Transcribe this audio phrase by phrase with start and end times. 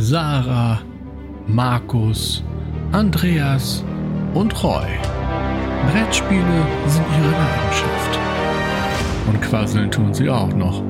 [0.00, 0.80] Sarah,
[1.48, 2.44] Markus,
[2.92, 3.84] Andreas
[4.32, 4.86] und Roy.
[5.90, 8.18] Brettspiele sind ihre Leidenschaft.
[9.26, 10.84] Und quasseln tun sie auch noch.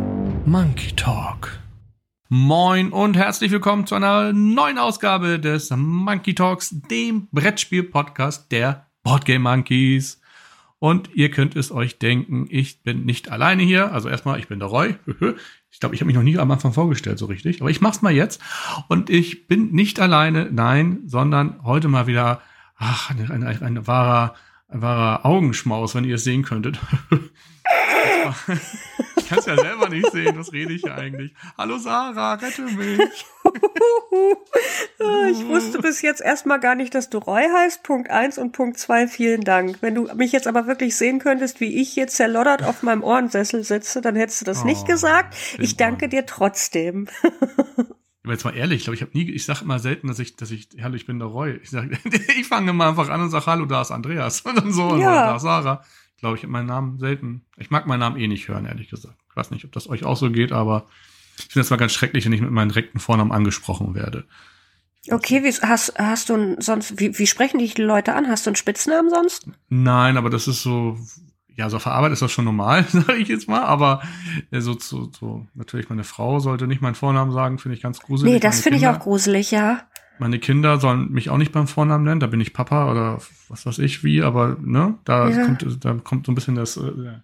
[0.45, 1.59] Monkey Talk.
[2.29, 9.39] Moin und herzlich willkommen zu einer neuen Ausgabe des Monkey Talks, dem Brettspiel-Podcast der Boardgame
[9.39, 10.21] Monkeys.
[10.81, 13.93] Und ihr könnt es euch denken, ich bin nicht alleine hier.
[13.93, 14.97] Also erstmal, ich bin der Roy.
[15.71, 17.61] Ich glaube, ich habe mich noch nie am Anfang vorgestellt, so richtig.
[17.61, 18.41] Aber ich mach's mal jetzt.
[18.89, 22.41] Und ich bin nicht alleine, nein, sondern heute mal wieder,
[22.77, 24.35] ach, ein, ein, ein, wahrer,
[24.69, 26.81] ein wahrer Augenschmaus, wenn ihr es sehen könntet.
[29.17, 31.35] ich kann es ja selber nicht sehen, was rede ich hier eigentlich?
[31.57, 33.01] Hallo Sarah, rette mich.
[35.31, 37.83] ich wusste bis jetzt erstmal gar nicht, dass du Roy heißt.
[37.83, 39.07] Punkt eins und Punkt zwei.
[39.09, 39.79] vielen Dank.
[39.81, 43.65] Wenn du mich jetzt aber wirklich sehen könntest, wie ich hier zerloddert auf meinem Ohrensessel
[43.65, 45.37] sitze, dann hättest du das oh, nicht gesagt.
[45.59, 47.09] Ich danke dir trotzdem.
[48.25, 50.37] Aber jetzt mal ehrlich, ich glaube, ich habe nie, ich sage immer selten, dass ich,
[50.37, 51.61] dass ich, hallo, ich bin der Roy.
[51.63, 51.89] Ich, sag,
[52.39, 54.41] ich fange immer einfach an und sage, hallo, da ist Andreas.
[54.45, 55.29] Und dann so, ja.
[55.29, 55.83] da ist Sarah
[56.19, 57.43] glaube ich, meinen Namen selten.
[57.57, 59.17] Ich mag meinen Namen eh nicht hören, ehrlich gesagt.
[59.31, 60.87] Ich weiß nicht, ob das euch auch so geht, aber
[61.39, 64.25] ich finde es mal ganz schrecklich, wenn ich mit meinem direkten Vornamen angesprochen werde.
[65.11, 68.29] Okay, wie, hast, hast du sonst, wie, wie sprechen dich die Leute an?
[68.29, 69.47] Hast du einen Spitznamen sonst?
[69.69, 70.99] Nein, aber das ist so,
[71.55, 74.03] ja, so auf der Arbeit ist das schon normal, sage ich jetzt mal, aber
[74.51, 78.01] äh, so, so, so, natürlich meine Frau sollte nicht meinen Vornamen sagen, finde ich ganz
[78.01, 78.35] gruselig.
[78.35, 79.83] Nee, das finde ich auch gruselig, ja.
[80.19, 83.67] Meine Kinder sollen mich auch nicht beim Vornamen nennen, da bin ich Papa oder was
[83.67, 85.45] weiß ich wie, aber ne, da ja.
[85.45, 87.21] kommt da kommt so ein bisschen das äh,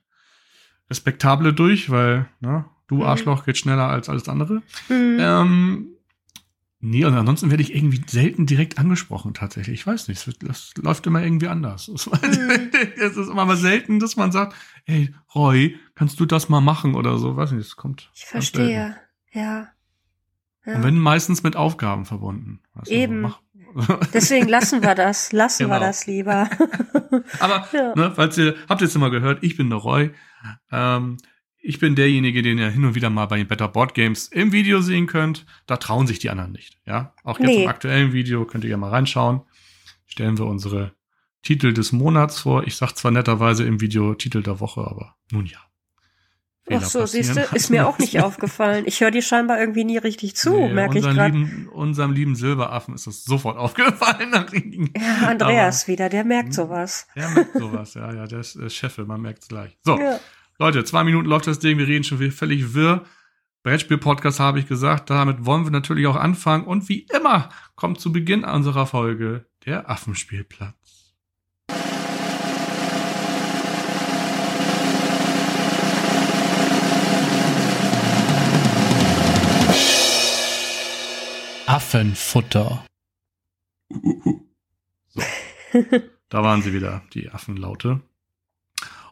[0.90, 3.02] Respektable durch, weil ne, du mhm.
[3.02, 4.62] Arschloch geht schneller als alles andere.
[4.88, 5.16] Mhm.
[5.18, 5.86] Ähm,
[6.80, 9.80] nee, und ansonsten werde ich irgendwie selten direkt angesprochen tatsächlich.
[9.80, 11.88] Ich weiß nicht, das, das läuft immer irgendwie anders.
[11.88, 12.12] Es mhm.
[12.96, 17.18] ist immer mal selten, dass man sagt, hey Roy, kannst du das mal machen oder
[17.18, 18.10] so, weiß nicht, es kommt.
[18.14, 18.96] Ich verstehe,
[19.32, 19.68] ja.
[20.66, 20.76] Ja.
[20.76, 22.60] Und wenn meistens mit Aufgaben verbunden.
[22.74, 23.34] Also Eben.
[24.14, 25.32] Deswegen lassen wir das.
[25.32, 25.76] Lassen genau.
[25.76, 26.48] wir das lieber.
[27.40, 27.94] Aber, ja.
[27.94, 30.10] ne, falls ihr, habt ihr jetzt immer gehört, ich bin der Roy.
[30.70, 31.18] Ähm,
[31.66, 34.52] ich bin derjenige, den ihr hin und wieder mal bei den Better Board Games im
[34.52, 35.46] Video sehen könnt.
[35.66, 36.78] Da trauen sich die anderen nicht.
[36.86, 37.62] Ja, auch jetzt nee.
[37.64, 39.40] im aktuellen Video könnt ihr ja mal reinschauen.
[40.06, 40.92] Stellen wir unsere
[41.42, 42.66] Titel des Monats vor.
[42.66, 45.58] Ich sag zwar netterweise im Video Titel der Woche, aber nun ja.
[46.66, 48.84] Fehler Ach so, siehst du, ist mir auch nicht aufgefallen.
[48.86, 51.46] Ich höre dir scheinbar irgendwie nie richtig zu, nee, merke ich gerade.
[51.72, 54.32] Unserem lieben Silberaffen ist das sofort aufgefallen.
[54.96, 57.06] ja, Andreas Aber, wieder, der merkt hm, sowas.
[57.14, 59.76] Der merkt sowas, ja, ja, der ist äh, Cheffe, man merkt es gleich.
[59.84, 60.18] So, ja.
[60.58, 63.04] Leute, zwei Minuten läuft das Ding, wir reden schon völlig wirr.
[63.64, 66.64] Brettspiel-Podcast habe ich gesagt, damit wollen wir natürlich auch anfangen.
[66.64, 70.83] Und wie immer kommt zu Beginn unserer Folge der Affenspielplatz.
[81.74, 82.86] Affenfutter.
[85.08, 85.22] So.
[86.28, 88.00] da waren sie wieder, die Affenlaute.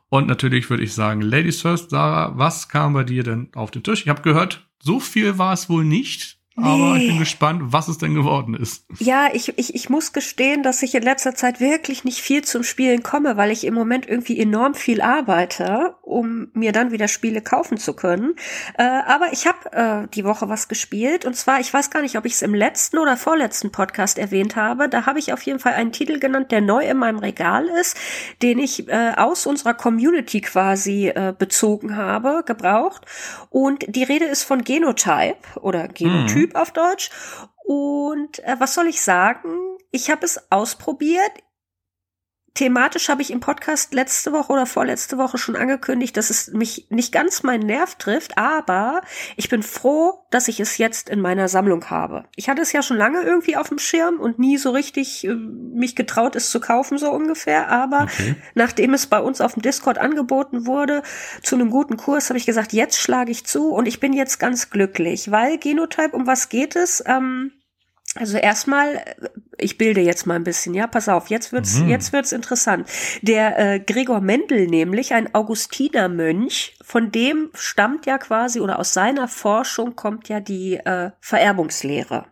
[0.08, 3.82] Und natürlich würde ich sagen, Ladies first, Sarah, was kam bei dir denn auf den
[3.82, 4.02] Tisch?
[4.02, 6.38] Ich habe gehört, so viel war es wohl nicht.
[6.54, 6.64] Nee.
[6.64, 8.84] Aber ich bin gespannt, was es denn geworden ist.
[8.98, 12.62] Ja, ich, ich, ich muss gestehen, dass ich in letzter Zeit wirklich nicht viel zum
[12.62, 17.40] Spielen komme, weil ich im Moment irgendwie enorm viel arbeite, um mir dann wieder Spiele
[17.40, 18.34] kaufen zu können.
[18.76, 22.18] Äh, aber ich habe äh, die Woche was gespielt und zwar, ich weiß gar nicht,
[22.18, 24.90] ob ich es im letzten oder vorletzten Podcast erwähnt habe.
[24.90, 27.96] Da habe ich auf jeden Fall einen Titel genannt, der neu in meinem Regal ist,
[28.42, 33.06] den ich äh, aus unserer Community quasi äh, bezogen habe, gebraucht.
[33.48, 36.36] Und die Rede ist von Genotype oder Genotyp.
[36.36, 36.41] Mhm.
[36.42, 37.10] Typ auf Deutsch.
[37.64, 39.78] Und äh, was soll ich sagen?
[39.91, 41.30] Ich habe es ausprobiert.
[42.54, 46.86] Thematisch habe ich im Podcast letzte Woche oder vorletzte Woche schon angekündigt, dass es mich
[46.90, 49.00] nicht ganz meinen Nerv trifft, aber
[49.36, 52.24] ich bin froh, dass ich es jetzt in meiner Sammlung habe.
[52.36, 55.34] Ich hatte es ja schon lange irgendwie auf dem Schirm und nie so richtig äh,
[55.34, 57.70] mich getraut, es zu kaufen, so ungefähr.
[57.70, 58.36] Aber okay.
[58.54, 61.02] nachdem es bei uns auf dem Discord angeboten wurde,
[61.42, 64.38] zu einem guten Kurs, habe ich gesagt, jetzt schlage ich zu und ich bin jetzt
[64.38, 67.02] ganz glücklich, weil Genotype, um was geht es?
[67.06, 67.52] Ähm,
[68.14, 69.02] also erstmal,
[69.62, 71.88] ich bilde jetzt mal ein bisschen, ja, pass auf, jetzt wird's, mhm.
[71.88, 72.88] jetzt wird's interessant.
[73.23, 79.29] Der äh, Gregor Mendel nämlich, ein Augustinermönch, von dem stammt ja quasi oder aus seiner
[79.29, 82.26] Forschung kommt ja die äh, Vererbungslehre.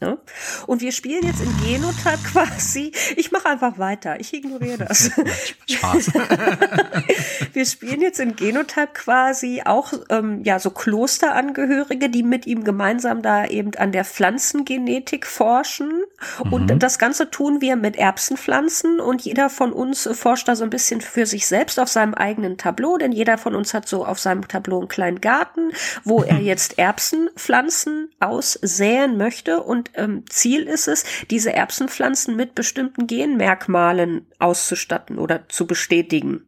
[0.00, 0.18] Ja?
[0.66, 2.92] Und wir spielen jetzt in Genotype quasi.
[3.16, 4.18] Ich mache einfach weiter.
[4.18, 5.10] Ich ignoriere das.
[5.70, 6.10] Spaß.
[7.52, 13.22] wir spielen jetzt in Genotype quasi auch ähm, ja so Klosterangehörige, die mit ihm gemeinsam
[13.22, 16.02] da eben an der Pflanzengenetik forschen.
[16.44, 16.52] Mhm.
[16.52, 20.70] Und das Ganze tun wir mit Erbsenpflanzen und jeder von uns forscht da so ein
[20.70, 24.18] bisschen für sich selbst auf seinem eigenen Tableau, denn jeder von uns hat so auf
[24.18, 25.70] seinem Tableau einen kleinen Garten,
[26.02, 33.06] wo er jetzt Erbsenpflanzen aussäen möchte und ähm, Ziel ist es, diese Erbsenpflanzen mit bestimmten
[33.06, 36.46] Genmerkmalen auszustatten oder zu bestätigen.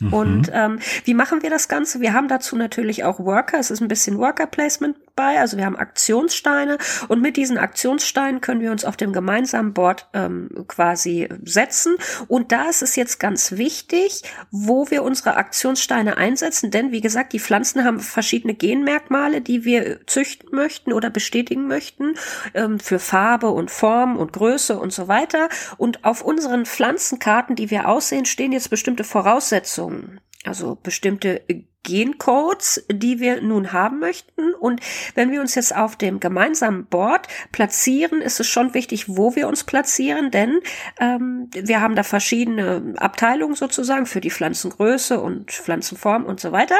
[0.00, 0.12] Mhm.
[0.12, 2.00] Und ähm, wie machen wir das Ganze?
[2.00, 3.58] Wir haben dazu natürlich auch Worker.
[3.58, 5.40] Es ist ein bisschen Worker Placement bei.
[5.40, 6.78] Also wir haben Aktionssteine
[7.08, 11.96] und mit diesen Aktionssteinen können wir uns auf dem gemeinsamen Board ähm, quasi setzen.
[12.28, 14.22] Und da ist es jetzt ganz wichtig,
[14.52, 16.70] wo wir unsere Aktionssteine einsetzen.
[16.70, 22.14] Denn wie gesagt, die Pflanzen haben verschiedene Genmerkmale, die wir züchten möchten oder bestätigen möchten
[22.54, 25.48] ähm, für Farbe und Form und Größe und so weiter.
[25.78, 30.20] Und auf unseren Pflanzenkarten, die wir aussehen, stehen jetzt bestimmte Voraussetzungen.
[30.48, 31.42] Also bestimmte
[31.82, 34.54] Gencodes, die wir nun haben möchten.
[34.54, 34.80] Und
[35.14, 39.48] wenn wir uns jetzt auf dem gemeinsamen Board platzieren, ist es schon wichtig, wo wir
[39.48, 40.60] uns platzieren, denn
[41.00, 46.76] ähm, wir haben da verschiedene Abteilungen sozusagen für die Pflanzengröße und Pflanzenform und so weiter.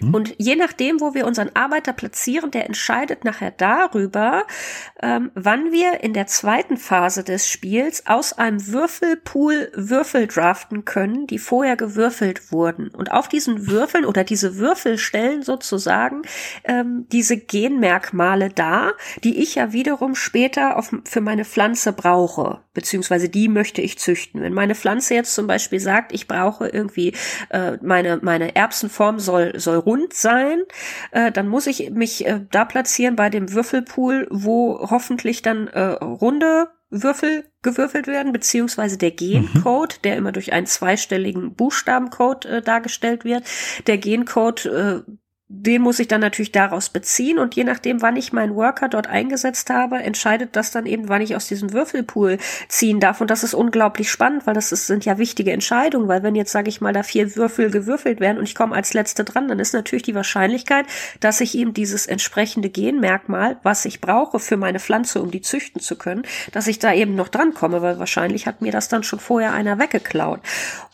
[0.00, 0.14] Hm?
[0.14, 4.44] Und je nachdem, wo wir unseren Arbeiter platzieren, der entscheidet nachher darüber,
[5.02, 11.26] ähm, wann wir in der zweiten Phase des Spiels aus einem Würfelpool Würfel draften können,
[11.26, 12.88] die vorher gewürfelt wurden.
[12.88, 16.22] Und auf diesen Würfeln oder diese Würfel stellen sozusagen
[16.64, 18.94] ähm, diese Genmerkmale dar,
[19.24, 24.42] die ich ja wiederum später auf, für meine Pflanze brauche, beziehungsweise die möchte ich züchten.
[24.42, 27.14] Wenn meine Pflanze jetzt zum Beispiel sagt, ich brauche irgendwie
[27.50, 30.62] äh, meine meine Erbsenform soll soll rund sein,
[31.12, 35.80] äh, dann muss ich mich äh, da platzieren bei dem Würfelpool, wo hoffentlich dann äh,
[35.80, 40.02] runde Würfel gewürfelt werden, beziehungsweise der Gencode, mhm.
[40.02, 43.44] der immer durch einen zweistelligen Buchstabencode äh, dargestellt wird.
[43.86, 45.00] Der Gencode äh,
[45.48, 49.06] den muss ich dann natürlich daraus beziehen und je nachdem, wann ich meinen Worker dort
[49.06, 52.38] eingesetzt habe, entscheidet das dann eben, wann ich aus diesem Würfelpool
[52.68, 53.20] ziehen darf.
[53.20, 56.50] Und das ist unglaublich spannend, weil das ist, sind ja wichtige Entscheidungen, weil wenn jetzt,
[56.50, 59.60] sage ich mal, da vier Würfel gewürfelt werden und ich komme als Letzte dran, dann
[59.60, 60.86] ist natürlich die Wahrscheinlichkeit,
[61.20, 65.80] dass ich eben dieses entsprechende Genmerkmal, was ich brauche für meine Pflanze, um die züchten
[65.80, 69.04] zu können, dass ich da eben noch dran komme, weil wahrscheinlich hat mir das dann
[69.04, 70.40] schon vorher einer weggeklaut.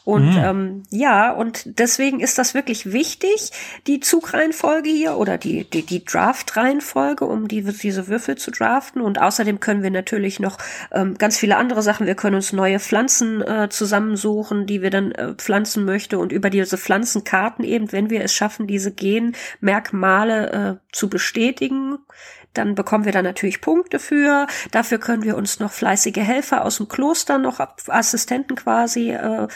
[0.04, 0.42] Und mhm.
[0.44, 3.52] ähm, ja, und deswegen ist das wirklich wichtig,
[3.86, 9.00] die Zugreihenfolge hier oder die, die, die Draft-Reihenfolge, um die, diese Würfel zu draften.
[9.00, 10.58] Und außerdem können wir natürlich noch
[10.90, 12.06] ähm, ganz viele andere Sachen.
[12.06, 16.18] Wir können uns neue Pflanzen äh, zusammensuchen, die wir dann äh, pflanzen möchte.
[16.18, 21.98] Und über diese Pflanzenkarten eben, wenn wir es schaffen, diese Genmerkmale äh, zu bestätigen,
[22.54, 24.46] dann bekommen wir da natürlich Punkte für.
[24.70, 29.48] Dafür können wir uns noch fleißige Helfer aus dem Kloster, noch Assistenten quasi äh,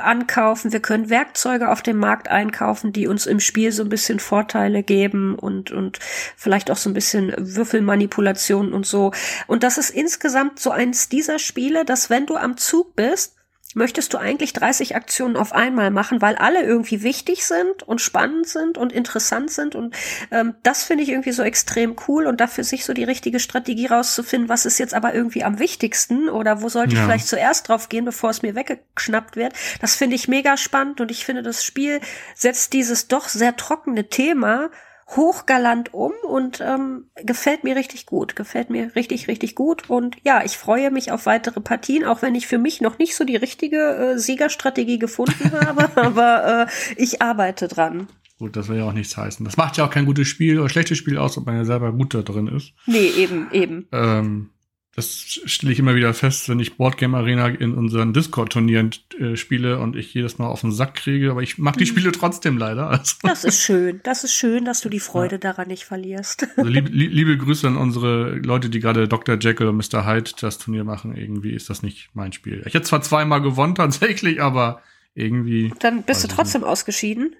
[0.00, 0.72] ankaufen.
[0.72, 4.82] Wir können Werkzeuge auf dem Markt einkaufen, die uns im Spiel so ein bisschen Vorteile
[4.82, 5.98] geben und, und
[6.36, 9.12] vielleicht auch so ein bisschen Würfelmanipulation und so.
[9.46, 13.36] Und das ist insgesamt so eins dieser Spiele, dass wenn du am Zug bist,
[13.74, 18.48] möchtest du eigentlich 30 Aktionen auf einmal machen, weil alle irgendwie wichtig sind und spannend
[18.48, 19.74] sind und interessant sind.
[19.74, 19.94] Und
[20.30, 23.86] ähm, das finde ich irgendwie so extrem cool und dafür sich so die richtige Strategie
[23.86, 27.00] rauszufinden, was ist jetzt aber irgendwie am wichtigsten oder wo sollte ja.
[27.00, 29.52] ich vielleicht zuerst drauf gehen, bevor es mir weggeschnappt wird.
[29.80, 32.00] Das finde ich mega spannend und ich finde, das Spiel
[32.34, 34.70] setzt dieses doch sehr trockene Thema
[35.16, 38.36] hochgalant um und ähm, gefällt mir richtig gut.
[38.36, 39.90] Gefällt mir richtig, richtig gut.
[39.90, 43.16] Und ja, ich freue mich auf weitere Partien, auch wenn ich für mich noch nicht
[43.16, 45.90] so die richtige äh, Siegerstrategie gefunden habe.
[45.96, 48.06] aber äh, ich arbeite dran.
[48.38, 49.44] Gut, das will ja auch nichts heißen.
[49.44, 51.92] Das macht ja auch kein gutes Spiel oder schlechtes Spiel aus, ob man ja selber
[51.92, 52.72] gut da drin ist.
[52.86, 53.86] Nee, eben, eben.
[53.92, 54.50] Ähm,
[54.96, 59.78] das stelle ich immer wieder fest, wenn ich Boardgame Arena in unseren Discord-Turnieren äh, spiele
[59.78, 61.88] und ich jedes Mal auf den Sack kriege, aber ich mag die mhm.
[61.88, 62.90] Spiele trotzdem leider.
[62.90, 63.14] Also.
[63.22, 64.00] Das ist schön.
[64.02, 65.40] Das ist schön, dass du die Freude ja.
[65.40, 66.46] daran nicht verlierst.
[66.60, 69.38] Also liebe, liebe Grüße an unsere Leute, die gerade Dr.
[69.40, 70.04] Jekyll und Mr.
[70.04, 71.16] Hyde das Turnier machen.
[71.16, 72.62] Irgendwie ist das nicht mein Spiel.
[72.66, 74.82] Ich hätte zwar zweimal gewonnen tatsächlich, aber
[75.14, 75.72] irgendwie.
[75.78, 76.70] Dann bist du trotzdem nicht.
[76.70, 77.34] ausgeschieden.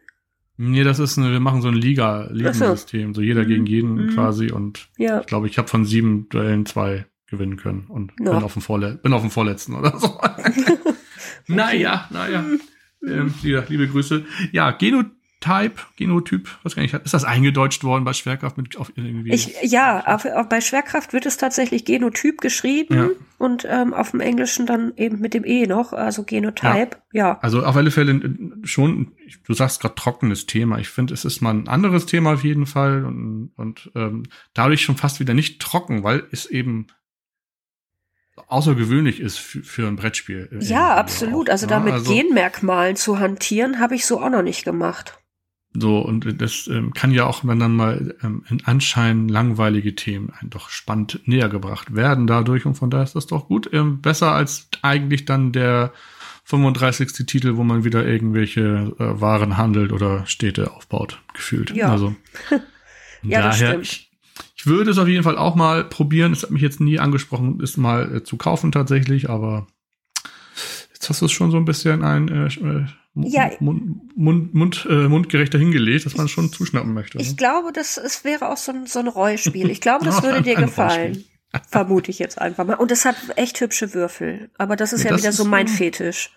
[0.56, 3.48] Nee, das ist eine, wir machen so ein Liga, Ligensystem, so jeder mhm.
[3.48, 4.10] gegen jeden mhm.
[4.10, 5.20] quasi und ja.
[5.20, 8.32] ich glaube, ich habe von sieben Duellen zwei gewinnen können und ja.
[8.32, 10.20] bin, auf dem Vorle bin auf dem vorletzten oder so.
[11.46, 12.44] naja, naja.
[13.06, 14.24] Ähm, liebe, liebe Grüße.
[14.52, 19.32] Ja, Genotype, Genotyp, was kann ich, ist das eingedeutscht worden bei Schwerkraft mit auf irgendwie?
[19.32, 23.08] Ich, ja, auf, auf, bei Schwerkraft wird es tatsächlich Genotyp geschrieben ja.
[23.38, 27.28] und ähm, auf dem Englischen dann eben mit dem E noch, also Genotype, ja.
[27.28, 27.38] ja.
[27.40, 28.20] Also auf alle Fälle
[28.64, 29.12] schon
[29.46, 30.78] du sagst gerade trockenes Thema.
[30.78, 34.82] Ich finde, es ist mal ein anderes Thema auf jeden Fall und, und ähm, dadurch
[34.82, 36.86] schon fast wieder nicht trocken, weil es eben
[38.46, 40.48] außergewöhnlich ist für, für ein Brettspiel.
[40.60, 41.48] Ja, absolut.
[41.48, 45.18] Auch, also ja, damit also, Genmerkmalen zu hantieren, habe ich so auch noch nicht gemacht.
[45.72, 50.32] So, und das ähm, kann ja auch, wenn dann mal ähm, in Anschein langweilige Themen
[50.40, 52.66] ein doch spannend näher gebracht werden dadurch.
[52.66, 53.70] Und von daher ist das doch gut.
[53.72, 55.92] Ähm, besser als eigentlich dann der
[56.44, 57.24] 35.
[57.26, 61.70] Titel, wo man wieder irgendwelche äh, Waren handelt oder Städte aufbaut, gefühlt.
[61.70, 61.92] Ja.
[61.92, 62.16] Also
[63.22, 64.09] ja, daher, ich,
[64.60, 66.34] ich würde es auf jeden Fall auch mal probieren.
[66.34, 69.66] Es hat mich jetzt nie angesprochen, ist mal äh, zu kaufen tatsächlich, aber
[70.92, 73.50] jetzt hast du es schon so ein bisschen ein äh, äh ja.
[73.60, 77.16] Mund, Mund, Mund, äh, mundgerechter hingelegt, dass man schon zuschnappen möchte.
[77.16, 77.36] Ich ne?
[77.36, 79.70] glaube, das es wäre auch so ein, so ein Reuespiel.
[79.70, 81.24] Ich glaube, das würde dir gefallen.
[81.70, 82.74] Vermute ich jetzt einfach mal.
[82.74, 84.50] Und es hat echt hübsche Würfel.
[84.58, 86.32] Aber das ist ja, ja das wieder ist so mein Fetisch.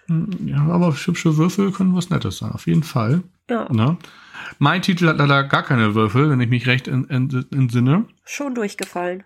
[0.46, 3.22] Ja, aber hübsche Würfel können was Nettes sein, auf jeden Fall.
[3.50, 3.68] Ja.
[3.70, 3.98] Ne?
[4.60, 7.96] Mein Titel hat leider gar keine Würfel, wenn ich mich recht entsinne.
[7.96, 9.24] In, Schon durchgefallen.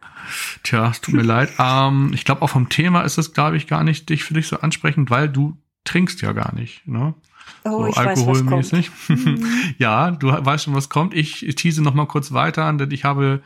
[0.63, 1.51] Tja, es tut mir leid.
[1.59, 4.47] Ähm, ich glaube, auch vom Thema ist es, glaube ich, gar nicht dich für dich
[4.47, 6.87] so ansprechend, weil du trinkst ja gar nicht.
[6.87, 7.13] Ne?
[7.63, 8.91] Oh, so ich alkoholmäßig.
[8.91, 9.45] Weiß, was kommt.
[9.77, 11.13] ja, du weißt schon, was kommt.
[11.13, 13.41] Ich tease noch mal kurz weiter an, denn ich habe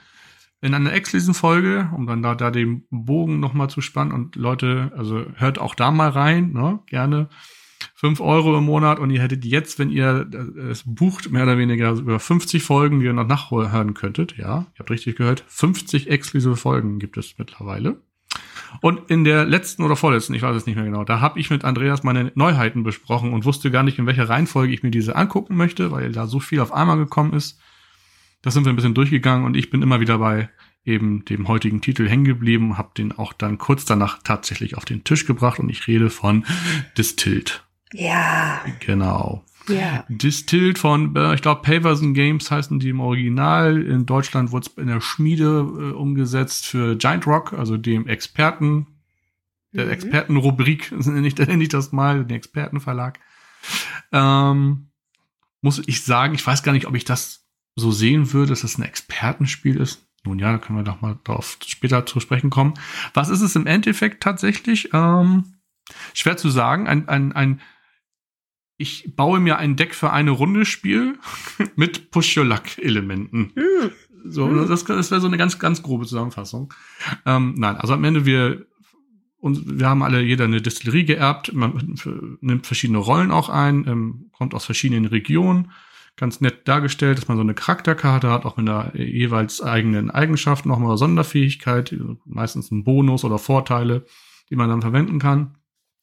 [0.62, 4.92] in einer Ex-Lesen-Folge, um dann da, da den Bogen noch mal zu spannen und Leute,
[4.96, 7.30] also hört auch da mal rein, ne, gerne.
[7.94, 10.28] Fünf Euro im Monat und ihr hättet jetzt, wenn ihr
[10.70, 14.38] es bucht, mehr oder weniger über 50 Folgen, die ihr noch nachhören könntet.
[14.38, 15.44] Ja, ihr habt richtig gehört.
[15.48, 18.02] 50 exklusive Folgen gibt es mittlerweile.
[18.80, 21.50] Und in der letzten oder vorletzten, ich weiß es nicht mehr genau, da habe ich
[21.50, 25.16] mit Andreas meine Neuheiten besprochen und wusste gar nicht, in welcher Reihenfolge ich mir diese
[25.16, 27.60] angucken möchte, weil da so viel auf einmal gekommen ist.
[28.42, 30.50] Das sind wir ein bisschen durchgegangen und ich bin immer wieder bei
[30.84, 35.04] eben dem heutigen Titel hängen geblieben, habe den auch dann kurz danach tatsächlich auf den
[35.04, 36.46] Tisch gebracht und ich rede von
[36.98, 37.64] Distilled.
[37.94, 38.62] Ja.
[38.80, 39.44] Genau.
[39.68, 40.06] Ja.
[40.10, 43.82] Distilled von, äh, ich glaube, Paverson Games heißen die im Original.
[43.82, 48.88] In Deutschland wurde es in der Schmiede äh, umgesetzt für Giant Rock, also dem Experten,
[49.72, 49.92] der mhm.
[49.92, 53.20] Expertenrubrik, nenne ich, nenne ich das mal, den Expertenverlag.
[54.12, 54.88] Ähm,
[55.62, 57.46] muss ich sagen, ich weiß gar nicht, ob ich das
[57.76, 60.08] so sehen würde, dass das ein Expertenspiel ist.
[60.24, 62.74] Nun ja, da können wir doch mal darauf später zu sprechen kommen.
[63.14, 64.90] Was ist es im Endeffekt tatsächlich?
[64.94, 65.56] Ähm,
[66.14, 66.88] schwer zu sagen.
[66.88, 67.62] Ein, ein, ein
[68.82, 71.18] ich baue mir ein Deck für eine Runde Spiel
[71.76, 73.52] mit Push-Your-Luck-Elementen.
[73.56, 73.92] Mm.
[74.26, 74.68] So, mm.
[74.68, 76.74] das, das wäre so eine ganz, ganz grobe Zusammenfassung.
[77.26, 78.66] Ähm, nein, also am Ende wir
[79.42, 81.96] und wir haben alle jeder eine Distillerie geerbt, man
[82.42, 85.72] nimmt verschiedene Rollen auch ein, ähm, kommt aus verschiedenen Regionen,
[86.16, 90.68] ganz nett dargestellt, dass man so eine Charakterkarte hat, auch mit einer jeweils eigenen Eigenschaft,
[90.68, 91.96] nochmal Sonderfähigkeit,
[92.26, 94.06] meistens ein Bonus oder Vorteile,
[94.52, 95.56] die man dann verwenden kann.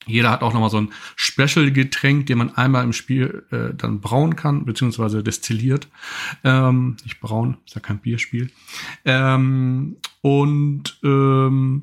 [0.09, 4.37] Jeder hat auch nochmal so ein Special-Getränk, den man einmal im Spiel äh, dann brauen
[4.37, 5.89] kann, beziehungsweise destilliert.
[6.45, 8.51] Ähm, nicht braun, ist ja kein Bierspiel.
[9.05, 11.83] Ähm, und ähm,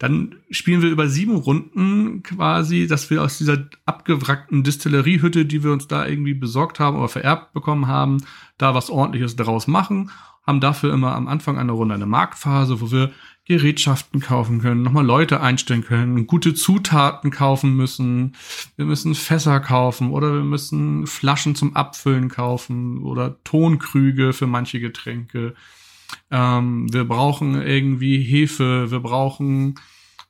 [0.00, 5.72] dann spielen wir über sieben Runden quasi, dass wir aus dieser abgewrackten Distilleriehütte, die wir
[5.72, 8.24] uns da irgendwie besorgt haben oder vererbt bekommen haben,
[8.56, 10.10] da was ordentliches daraus machen.
[10.46, 13.12] Haben dafür immer am Anfang einer Runde eine Marktphase, wo wir
[13.50, 18.36] Gerätschaften kaufen können, nochmal Leute einstellen können, gute Zutaten kaufen müssen.
[18.76, 24.78] Wir müssen Fässer kaufen oder wir müssen Flaschen zum Abfüllen kaufen oder Tonkrüge für manche
[24.78, 25.54] Getränke.
[26.30, 29.74] Ähm, wir brauchen irgendwie Hefe, wir brauchen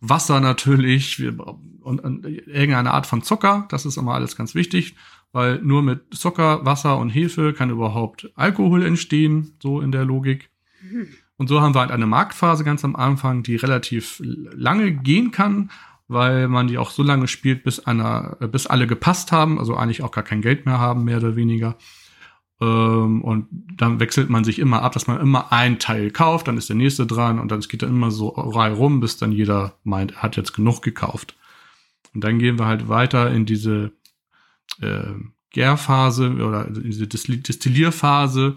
[0.00, 1.38] Wasser natürlich wir,
[1.82, 3.66] und, und irgendeine Art von Zucker.
[3.68, 4.94] Das ist immer alles ganz wichtig,
[5.32, 10.48] weil nur mit Zucker, Wasser und Hefe kann überhaupt Alkohol entstehen, so in der Logik.
[11.40, 15.70] Und so haben wir halt eine Marktphase ganz am Anfang, die relativ lange gehen kann,
[16.06, 20.02] weil man die auch so lange spielt, bis einer, bis alle gepasst haben, also eigentlich
[20.02, 21.78] auch gar kein Geld mehr haben, mehr oder weniger.
[22.60, 26.58] Ähm, und dann wechselt man sich immer ab, dass man immer ein Teil kauft, dann
[26.58, 29.78] ist der nächste dran und dann geht dann immer so rei rum, bis dann jeder
[29.82, 31.36] meint, er hat jetzt genug gekauft.
[32.12, 33.92] Und dann gehen wir halt weiter in diese
[34.82, 35.14] äh,
[35.52, 38.56] Gärphase oder diese Destillierphase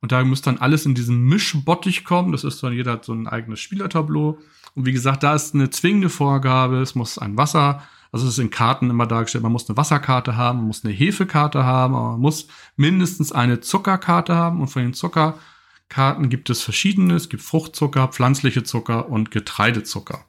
[0.00, 2.32] und da muss dann alles in diesen Mischbottich kommen.
[2.32, 4.38] Das ist dann, jeder hat so ein eigenes Spielertableau.
[4.74, 6.78] Und wie gesagt, da ist eine zwingende Vorgabe.
[6.80, 10.36] Es muss ein Wasser, also es ist in Karten immer dargestellt, man muss eine Wasserkarte
[10.36, 14.60] haben, man muss eine Hefekarte haben, aber man muss mindestens eine Zuckerkarte haben.
[14.60, 17.14] Und von den Zuckerkarten gibt es verschiedene.
[17.14, 20.24] Es gibt Fruchtzucker, pflanzliche Zucker und Getreidezucker.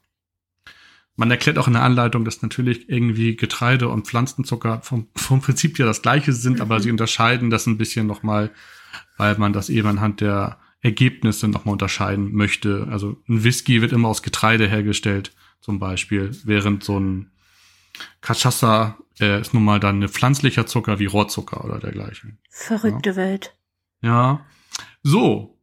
[1.15, 5.79] Man erklärt auch in der Anleitung, dass natürlich irgendwie Getreide und Pflanzenzucker vom, vom Prinzip
[5.79, 6.61] ja das gleiche sind, mhm.
[6.61, 8.51] aber sie unterscheiden das ein bisschen nochmal
[9.21, 12.87] weil man das eben anhand der Ergebnisse nochmal unterscheiden möchte.
[12.89, 17.29] Also ein Whisky wird immer aus Getreide hergestellt, zum Beispiel, während so ein
[18.23, 22.39] Cachaça äh, ist nun mal dann ein pflanzlicher Zucker wie Rohrzucker oder dergleichen.
[22.49, 23.15] Verrückte ja.
[23.15, 23.55] Welt.
[24.01, 24.43] Ja.
[25.03, 25.59] So.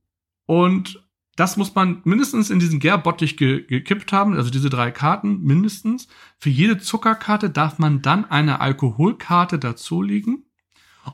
[0.47, 1.03] Und
[1.35, 6.07] das muss man mindestens in diesen Gärbottich ge gekippt haben, also diese drei Karten mindestens.
[6.39, 10.45] Für jede Zuckerkarte darf man dann eine Alkoholkarte dazulegen.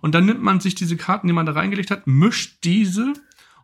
[0.00, 3.12] Und dann nimmt man sich diese Karten, die man da reingelegt hat, mischt diese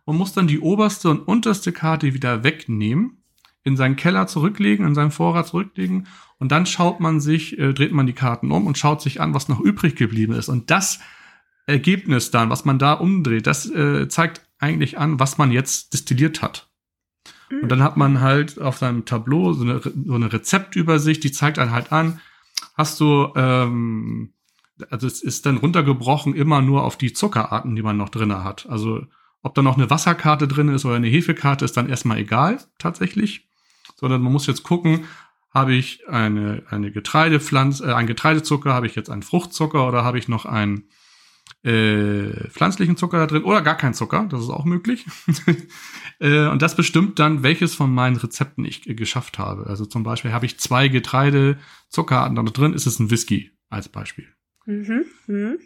[0.05, 3.23] und muss dann die oberste und unterste Karte wieder wegnehmen,
[3.63, 6.07] in seinen Keller zurücklegen, in seinen Vorrat zurücklegen
[6.41, 9.35] und dann schaut man sich, äh, dreht man die Karten um und schaut sich an,
[9.35, 10.49] was noch übrig geblieben ist.
[10.49, 10.99] Und das
[11.67, 16.41] Ergebnis dann, was man da umdreht, das äh, zeigt eigentlich an, was man jetzt destilliert
[16.41, 16.67] hat.
[17.51, 21.57] Und dann hat man halt auf seinem Tableau so eine, so eine Rezeptübersicht, die zeigt
[21.57, 22.19] dann halt an,
[22.75, 24.33] hast du, ähm,
[24.89, 28.67] also es ist dann runtergebrochen immer nur auf die Zuckerarten, die man noch drinne hat.
[28.69, 29.05] Also
[29.43, 33.47] ob da noch eine Wasserkarte drin ist oder eine Hefekarte, ist dann erstmal egal, tatsächlich.
[33.95, 35.05] Sondern man muss jetzt gucken,
[35.53, 40.17] habe ich eine, eine Getreidepflanze, äh, ein Getreidezucker, habe ich jetzt einen Fruchtzucker oder habe
[40.17, 40.85] ich noch einen
[41.63, 45.05] äh, pflanzlichen Zucker da drin oder gar keinen Zucker, das ist auch möglich.
[46.19, 49.67] äh, und das bestimmt dann, welches von meinen Rezepten ich äh, geschafft habe.
[49.67, 54.27] Also zum Beispiel habe ich zwei Getreidezuckerarten da drin, ist es ein Whisky als Beispiel.
[54.65, 55.05] Mhm.
[55.27, 55.59] Mhm.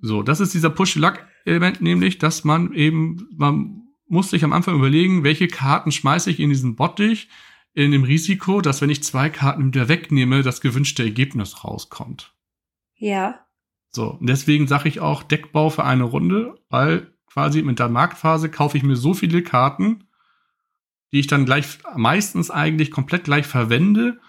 [0.00, 5.24] So, das ist dieser Push-Luck-Element, nämlich, dass man eben, man muss sich am Anfang überlegen,
[5.24, 7.28] welche Karten schmeiße ich in diesen Bottich,
[7.74, 12.34] in dem Risiko, dass wenn ich zwei Karten wieder wegnehme, das gewünschte Ergebnis rauskommt.
[12.96, 13.46] Ja.
[13.90, 18.50] So, und deswegen sage ich auch Deckbau für eine Runde, weil quasi mit der Marktphase
[18.50, 20.08] kaufe ich mir so viele Karten,
[21.12, 24.20] die ich dann gleich meistens eigentlich komplett gleich verwende,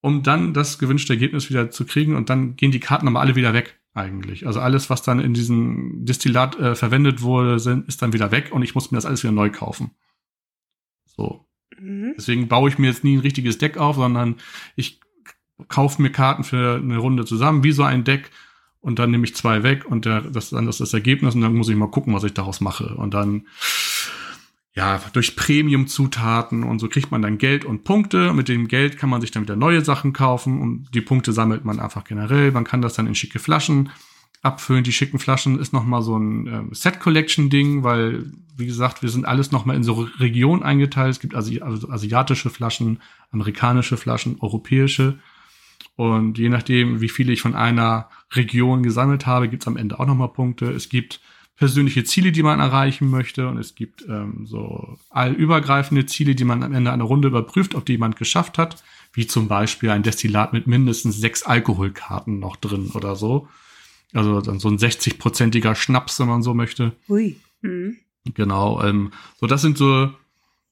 [0.00, 3.34] um dann das gewünschte Ergebnis wieder zu kriegen und dann gehen die Karten aber alle
[3.34, 4.46] wieder weg eigentlich.
[4.46, 8.50] Also alles, was dann in diesem Destillat äh, verwendet wurde, sind, ist dann wieder weg
[8.52, 9.90] und ich muss mir das alles wieder neu kaufen.
[11.04, 11.44] So.
[11.78, 12.14] Mhm.
[12.16, 14.36] Deswegen baue ich mir jetzt nie ein richtiges Deck auf, sondern
[14.76, 15.00] ich
[15.66, 18.30] kaufe mir Karten für eine Runde zusammen, wie so ein Deck,
[18.80, 21.54] und dann nehme ich zwei weg und der, das dann ist das Ergebnis und dann
[21.54, 22.94] muss ich mal gucken, was ich daraus mache.
[22.94, 23.46] Und dann,
[24.74, 28.32] ja, durch Premium-Zutaten und so kriegt man dann Geld und Punkte.
[28.32, 31.64] Mit dem Geld kann man sich dann wieder neue Sachen kaufen und die Punkte sammelt
[31.64, 32.52] man einfach generell.
[32.52, 33.90] Man kann das dann in schicke Flaschen
[34.42, 34.84] abfüllen.
[34.84, 39.50] Die schicken Flaschen ist nochmal so ein ähm, Set-Collection-Ding, weil, wie gesagt, wir sind alles
[39.50, 41.10] nochmal in so Regionen eingeteilt.
[41.10, 45.18] Es gibt Asi also asiatische Flaschen, amerikanische Flaschen, europäische.
[45.96, 49.98] Und je nachdem, wie viele ich von einer Region gesammelt habe, gibt es am Ende
[49.98, 50.70] auch nochmal Punkte.
[50.70, 51.20] Es gibt
[51.58, 53.48] persönliche Ziele, die man erreichen möchte.
[53.48, 57.84] Und es gibt ähm, so allübergreifende Ziele, die man am Ende einer Runde überprüft, ob
[57.84, 58.82] die jemand geschafft hat.
[59.12, 63.48] Wie zum Beispiel ein Destillat mit mindestens sechs Alkoholkarten noch drin oder so.
[64.14, 66.92] Also dann so ein 60-prozentiger Schnaps, wenn man so möchte.
[67.08, 67.36] Ui.
[67.62, 67.96] Mhm.
[68.34, 68.80] Genau.
[68.82, 70.10] Ähm, so, das sind so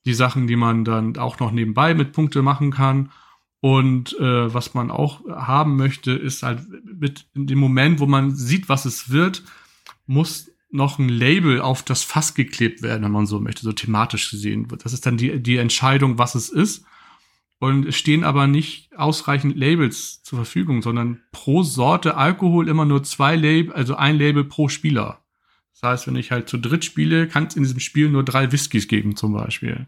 [0.05, 3.11] die Sachen, die man dann auch noch nebenbei mit Punkte machen kann.
[3.61, 8.37] Und äh, was man auch haben möchte, ist halt mit in dem Moment, wo man
[8.37, 9.43] sieht, was es wird,
[10.07, 14.31] muss noch ein Label auf das Fass geklebt werden, wenn man so möchte, so thematisch
[14.31, 14.85] gesehen wird.
[14.85, 16.85] Das ist dann die, die Entscheidung, was es ist.
[17.59, 23.03] Und es stehen aber nicht ausreichend Labels zur Verfügung, sondern pro Sorte Alkohol immer nur
[23.03, 25.25] zwei Label, also ein Label pro Spieler.
[25.73, 28.53] Das heißt, wenn ich halt zu dritt spiele, kann es in diesem Spiel nur drei
[28.53, 29.87] Whiskys geben, zum Beispiel.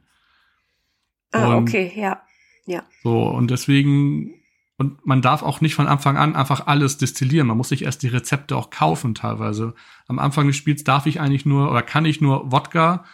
[1.31, 2.23] Ah, und okay, ja.
[2.67, 2.85] Ja.
[3.03, 4.38] So, und deswegen,
[4.79, 7.49] und man darf auch nicht von Anfang an einfach alles destillieren.
[7.49, 9.75] Man muss sich erst die Rezepte auch kaufen teilweise.
[10.07, 13.05] Am Anfang des Spiels darf ich eigentlich nur oder kann ich nur Wodka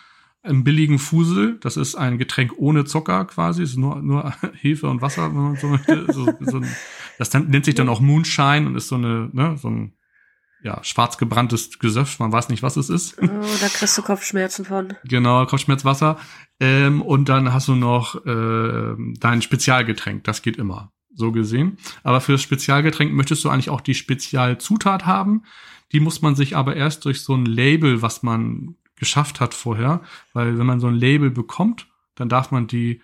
[0.42, 1.58] im billigen Fusel.
[1.60, 3.62] Das ist ein Getränk ohne Zucker quasi.
[3.62, 6.06] ist nur, nur Hefe und Wasser, wenn man so möchte.
[6.12, 6.68] So, so ein,
[7.18, 9.94] das nennt sich dann auch Moonshine und ist so eine, ne, so ein
[10.62, 13.18] ja, schwarz gebranntes Gesöff, man weiß nicht, was es ist.
[13.20, 13.26] Oh,
[13.60, 14.94] da kriegst du Kopfschmerzen von.
[15.04, 16.16] Genau, Kopfschmerzwasser.
[16.58, 21.78] Ähm, und dann hast du noch äh, dein Spezialgetränk, das geht immer, so gesehen.
[22.02, 25.44] Aber für das Spezialgetränk möchtest du eigentlich auch die Spezialzutat haben.
[25.92, 30.02] Die muss man sich aber erst durch so ein Label, was man geschafft hat vorher,
[30.32, 33.00] weil wenn man so ein Label bekommt, dann darf man die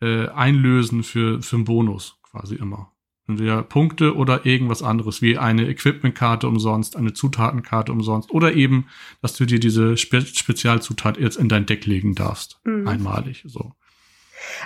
[0.00, 2.92] äh, einlösen für, für einen Bonus quasi immer.
[3.28, 8.86] Entweder Punkte oder irgendwas anderes, wie eine Equipmentkarte umsonst, eine Zutatenkarte umsonst oder eben,
[9.20, 12.60] dass du dir diese Spe Spezialzutat jetzt in dein Deck legen darfst.
[12.64, 12.88] Mhm.
[12.88, 13.74] Einmalig, so.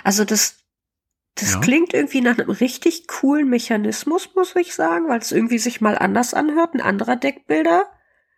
[0.03, 0.57] Also das,
[1.39, 1.59] das ja.
[1.59, 5.97] klingt irgendwie nach einem richtig coolen Mechanismus, muss ich sagen, weil es irgendwie sich mal
[5.97, 7.85] anders anhört, ein anderer Deckbilder.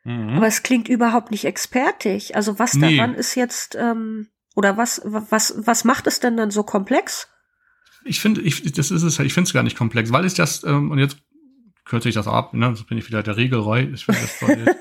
[0.03, 0.37] Mhm.
[0.37, 2.35] Aber es klingt überhaupt nicht expertig.
[2.35, 2.97] Also was nee.
[2.97, 7.27] daran ist jetzt, ähm, oder was, was, was macht es denn dann so komplex?
[8.03, 10.63] ich finde, ich, das ist es, ich finde es gar nicht komplex, weil es das,
[10.63, 11.17] ähm, und jetzt
[11.85, 13.87] kürze ich das ab, ne, so bin ich wieder der Regelreu.
[13.93, 14.65] Ich finde das voll,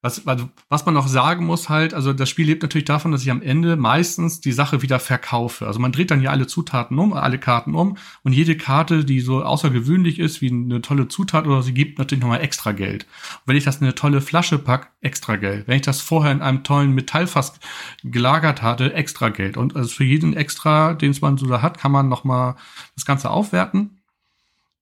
[0.00, 0.22] was,
[0.68, 3.42] was man noch sagen muss halt, also das Spiel lebt natürlich davon, dass ich am
[3.42, 5.66] Ende meistens die Sache wieder verkaufe.
[5.66, 9.20] Also man dreht dann ja alle Zutaten um, alle Karten um und jede Karte, die
[9.20, 13.04] so außergewöhnlich ist, wie eine tolle Zutat oder sie gibt natürlich nochmal extra Geld.
[13.04, 15.66] Und wenn ich das in eine tolle Flasche pack, extra Geld.
[15.66, 17.58] Wenn ich das vorher in einem tollen Metallfass
[18.04, 19.56] gelagert hatte, extra Geld.
[19.56, 22.54] Und also für jeden extra, den es man so da hat, kann man nochmal
[22.94, 23.97] das Ganze aufwerten.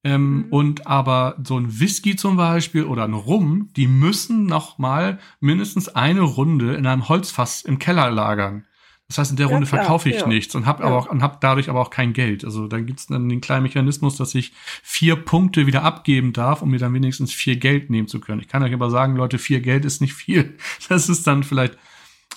[0.07, 0.45] Ähm, mhm.
[0.51, 5.89] Und aber so ein Whisky zum Beispiel oder ein Rum, die müssen noch mal mindestens
[5.89, 8.65] eine Runde in einem Holzfass im Keller lagern.
[9.09, 10.27] Das heißt, in der ja, Runde klar, verkaufe ich ja.
[10.29, 10.89] nichts und habe ja.
[10.89, 12.45] aber auch und hab dadurch aber auch kein Geld.
[12.45, 14.53] Also da gibt's dann den kleinen Mechanismus, dass ich
[14.85, 18.41] vier Punkte wieder abgeben darf, um mir dann wenigstens vier Geld nehmen zu können.
[18.41, 20.57] Ich kann euch aber sagen, Leute, vier Geld ist nicht viel.
[20.89, 21.77] Das ist dann vielleicht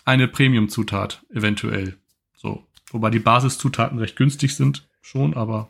[0.05, 1.97] eine Premium-Zutat eventuell.
[2.35, 5.69] So, wobei die Basiszutaten recht günstig sind schon, aber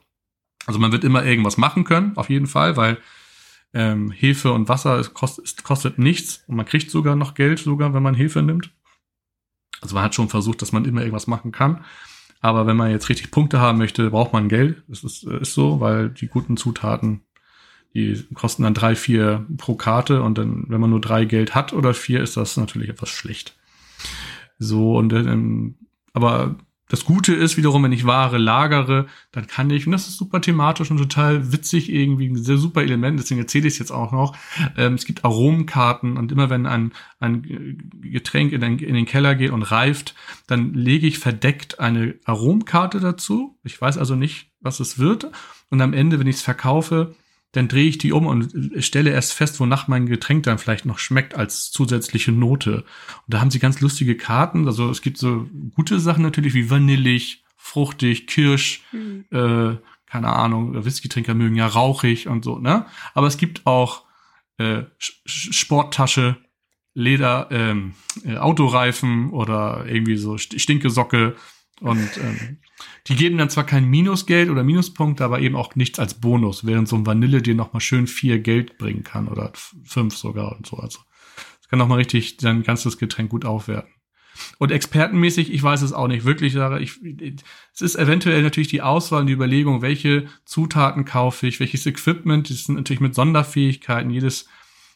[0.66, 2.98] also man wird immer irgendwas machen können, auf jeden Fall, weil
[3.74, 7.60] ähm, Hefe und Wasser es kostet, es kostet nichts und man kriegt sogar noch Geld,
[7.60, 8.72] sogar wenn man Hefe nimmt.
[9.82, 11.84] Also man hat schon versucht, dass man immer irgendwas machen kann.
[12.42, 14.84] Aber wenn man jetzt richtig Punkte haben möchte, braucht man Geld.
[14.88, 17.22] Das ist, äh, ist so, weil die guten Zutaten,
[17.94, 21.74] die kosten dann drei, vier pro Karte und dann, wenn man nur drei Geld hat
[21.74, 23.58] oder vier, ist das natürlich etwas schlecht.
[24.58, 25.76] So, und ähm,
[26.14, 26.56] aber
[26.90, 30.42] das Gute ist wiederum, wenn ich Ware lagere, dann kann ich, und das ist super
[30.42, 34.12] thematisch und total witzig irgendwie, ein sehr super Element, deswegen erzähle ich es jetzt auch
[34.12, 34.36] noch.
[34.76, 39.36] Ähm, es gibt Aromenkarten und immer wenn ein, ein Getränk in den, in den Keller
[39.36, 40.16] geht und reift,
[40.48, 43.56] dann lege ich verdeckt eine Aromkarte dazu.
[43.64, 45.32] Ich weiß also nicht, was es wird.
[45.70, 47.16] Und am Ende, wenn ich es verkaufe,
[47.52, 51.00] dann drehe ich die um und stelle erst fest, wonach mein Getränk dann vielleicht noch
[51.00, 52.84] schmeckt als zusätzliche Note.
[53.26, 54.68] Und da haben sie ganz lustige Karten.
[54.68, 59.26] Also es gibt so gute Sachen natürlich wie vanillig, fruchtig, kirsch, mhm.
[59.32, 62.88] äh, keine Ahnung, Whisky-Trinker mögen ja rauchig und so, ne?
[63.14, 64.06] Aber es gibt auch
[64.58, 66.38] äh, Sporttasche,
[66.96, 67.94] Leder, ähm,
[68.26, 71.36] äh, Autoreifen oder irgendwie so Stinkesocke
[71.82, 72.58] und ähm,
[73.08, 76.88] die geben dann zwar kein Minusgeld oder Minuspunkte, aber eben auch nichts als Bonus, während
[76.88, 80.78] so ein Vanille dir nochmal schön vier Geld bringen kann oder fünf sogar und so.
[80.78, 81.00] Also
[81.60, 83.92] das kann nochmal richtig dein ganzes Getränk gut aufwerten.
[84.58, 86.94] Und expertenmäßig, ich weiß es auch nicht wirklich, sage ich,
[87.74, 92.50] es ist eventuell natürlich die Auswahl und die Überlegung, welche Zutaten kaufe ich, welches Equipment,
[92.50, 94.48] das sind natürlich mit Sonderfähigkeiten, jedes,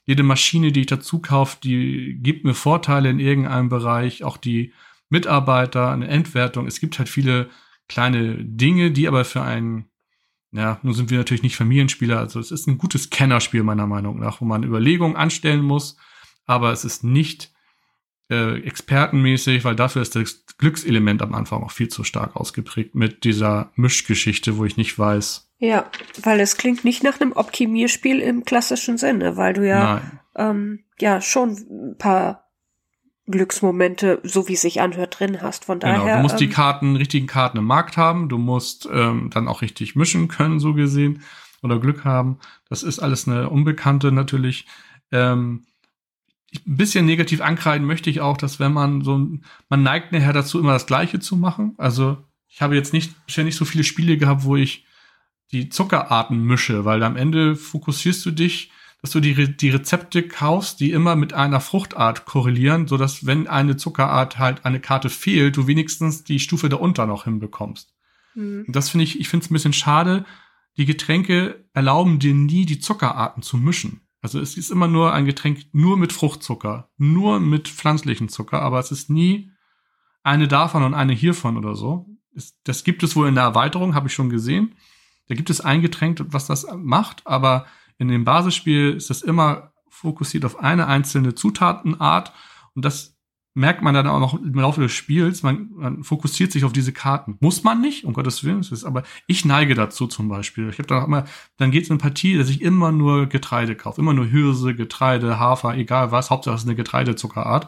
[0.06, 4.74] jede Maschine, die ich dazu kaufe, die gibt mir Vorteile in irgendeinem Bereich, auch die
[5.13, 6.65] Mitarbeiter, eine Entwertung.
[6.65, 7.49] Es gibt halt viele
[7.88, 9.86] kleine Dinge, die aber für einen,
[10.52, 14.19] ja, nun sind wir natürlich nicht Familienspieler, also es ist ein gutes Kennerspiel meiner Meinung
[14.19, 15.97] nach, wo man Überlegungen anstellen muss,
[16.45, 17.52] aber es ist nicht
[18.32, 23.23] äh, expertenmäßig, weil dafür ist das Glückselement am Anfang auch viel zu stark ausgeprägt mit
[23.23, 25.52] dieser Mischgeschichte, wo ich nicht weiß.
[25.60, 25.86] Ja,
[26.23, 30.02] weil es klingt nicht nach einem Optimierspiel im klassischen Sinne, weil du ja
[30.36, 32.43] ähm, ja schon ein paar
[33.26, 35.66] Glücksmomente, so wie es sich anhört, drin hast.
[35.66, 36.00] Von daher.
[36.00, 38.28] Genau, du musst ähm, die Karten, richtigen Karten im Markt haben.
[38.28, 41.22] Du musst ähm, dann auch richtig mischen können, so gesehen,
[41.62, 42.40] oder Glück haben.
[42.68, 44.66] Das ist alles eine Unbekannte natürlich.
[45.12, 45.66] Ähm,
[46.54, 49.28] ein bisschen negativ ankreiden möchte ich auch, dass wenn man so,
[49.70, 51.74] man neigt nachher dazu, immer das Gleiche zu machen.
[51.78, 54.86] Also ich habe jetzt nicht, bisher nicht so viele Spiele gehabt, wo ich
[55.52, 58.72] die Zuckerarten mische, weil am Ende fokussierst du dich
[59.04, 63.48] dass du die, die Rezepte kaufst, die immer mit einer Fruchtart korrelieren, so dass wenn
[63.48, 67.94] eine Zuckerart halt eine Karte fehlt, du wenigstens die Stufe darunter noch hinbekommst.
[68.34, 68.63] Mhm.
[68.66, 70.24] Und das finde ich, ich finde es ein bisschen schade.
[70.78, 74.08] Die Getränke erlauben dir nie, die Zuckerarten zu mischen.
[74.22, 78.80] Also es ist immer nur ein Getränk nur mit Fruchtzucker, nur mit pflanzlichen Zucker, aber
[78.80, 79.52] es ist nie
[80.24, 82.08] eine davon und eine hiervon oder so.
[82.63, 84.76] Das gibt es wohl in der Erweiterung, habe ich schon gesehen.
[85.28, 87.66] Da gibt es ein Getränk, was das macht, aber
[88.04, 92.34] in dem Basisspiel ist das immer fokussiert auf eine einzelne Zutatenart
[92.76, 93.13] und das
[93.56, 95.44] merkt man dann auch noch im Laufe des Spiels.
[95.44, 97.38] Man, man fokussiert sich auf diese Karten.
[97.39, 98.62] Muss man nicht, um Gottes Willen.
[98.62, 100.70] Ist, aber ich neige dazu zum Beispiel.
[100.70, 101.26] Ich habe dann auch immer,
[101.58, 104.02] dann geht es in eine Partie, dass ich immer nur Getreide kaufe.
[104.02, 106.32] Immer nur Hirse, Getreide, Hafer, egal was.
[106.32, 107.68] Hauptsache es ist eine Getreidezuckerart.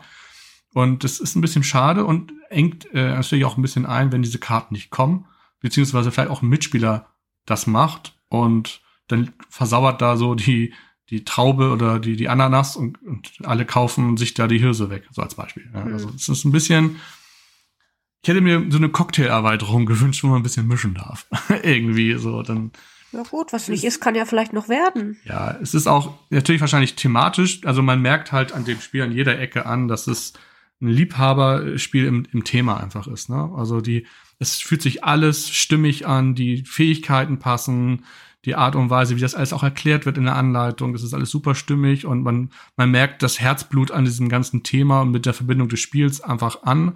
[0.74, 4.24] Und das ist ein bisschen schade und engt äh, natürlich auch ein bisschen ein, wenn
[4.24, 5.26] diese Karten nicht kommen.
[5.62, 7.08] Beziehungsweise vielleicht auch ein Mitspieler
[7.46, 8.18] das macht.
[8.28, 10.74] Und dann versauert da so die,
[11.10, 15.08] die Traube oder die, die Ananas und, und alle kaufen sich da die Hirse weg,
[15.12, 15.70] so als Beispiel.
[15.74, 17.00] Ja, also es ist ein bisschen,
[18.24, 21.28] ich hätte mir so eine Cocktail-Erweiterung gewünscht, wo man ein bisschen mischen darf.
[21.64, 22.72] Irgendwie so, dann.
[23.12, 25.18] Ja gut, was nicht ist, kann ja vielleicht noch werden.
[25.24, 29.14] Ja, es ist auch natürlich wahrscheinlich thematisch, also man merkt halt an dem Spiel an
[29.14, 30.34] jeder Ecke an, dass es
[30.82, 33.30] ein Liebhaberspiel im, im Thema einfach ist.
[33.30, 33.52] Ne?
[33.56, 34.06] Also die,
[34.40, 38.04] es fühlt sich alles stimmig an, die Fähigkeiten passen,
[38.46, 40.94] die Art und Weise, wie das alles auch erklärt wird in der Anleitung.
[40.94, 45.02] Das ist alles super stimmig und man, man merkt das Herzblut an diesem ganzen Thema
[45.02, 46.96] und mit der Verbindung des Spiels einfach an.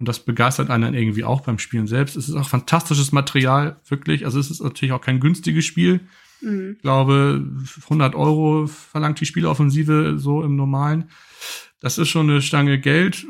[0.00, 2.16] Und das begeistert einen dann irgendwie auch beim Spielen selbst.
[2.16, 4.24] Es ist auch fantastisches Material, wirklich.
[4.24, 6.00] Also es ist natürlich auch kein günstiges Spiel.
[6.40, 6.74] Mhm.
[6.76, 7.44] Ich glaube,
[7.84, 11.10] 100 Euro verlangt die Spieleoffensive so im Normalen.
[11.80, 13.26] Das ist schon eine Stange Geld.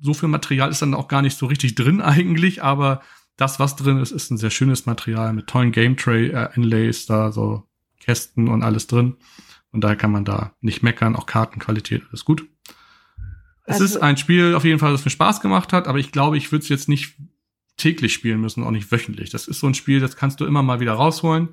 [0.00, 3.02] So viel Material ist dann auch gar nicht so richtig drin eigentlich, aber
[3.36, 7.06] das, was drin ist, ist ein sehr schönes Material mit tollen Game Tray äh, Inlays,
[7.06, 7.64] da so
[8.00, 9.16] Kästen und alles drin.
[9.72, 12.46] Und daher kann man da nicht meckern, auch Kartenqualität, alles gut.
[13.64, 16.12] Also, es ist ein Spiel auf jeden Fall, das mir Spaß gemacht hat, aber ich
[16.12, 17.16] glaube, ich würde es jetzt nicht
[17.76, 19.30] täglich spielen müssen, auch nicht wöchentlich.
[19.30, 21.50] Das ist so ein Spiel, das kannst du immer mal wieder rausholen.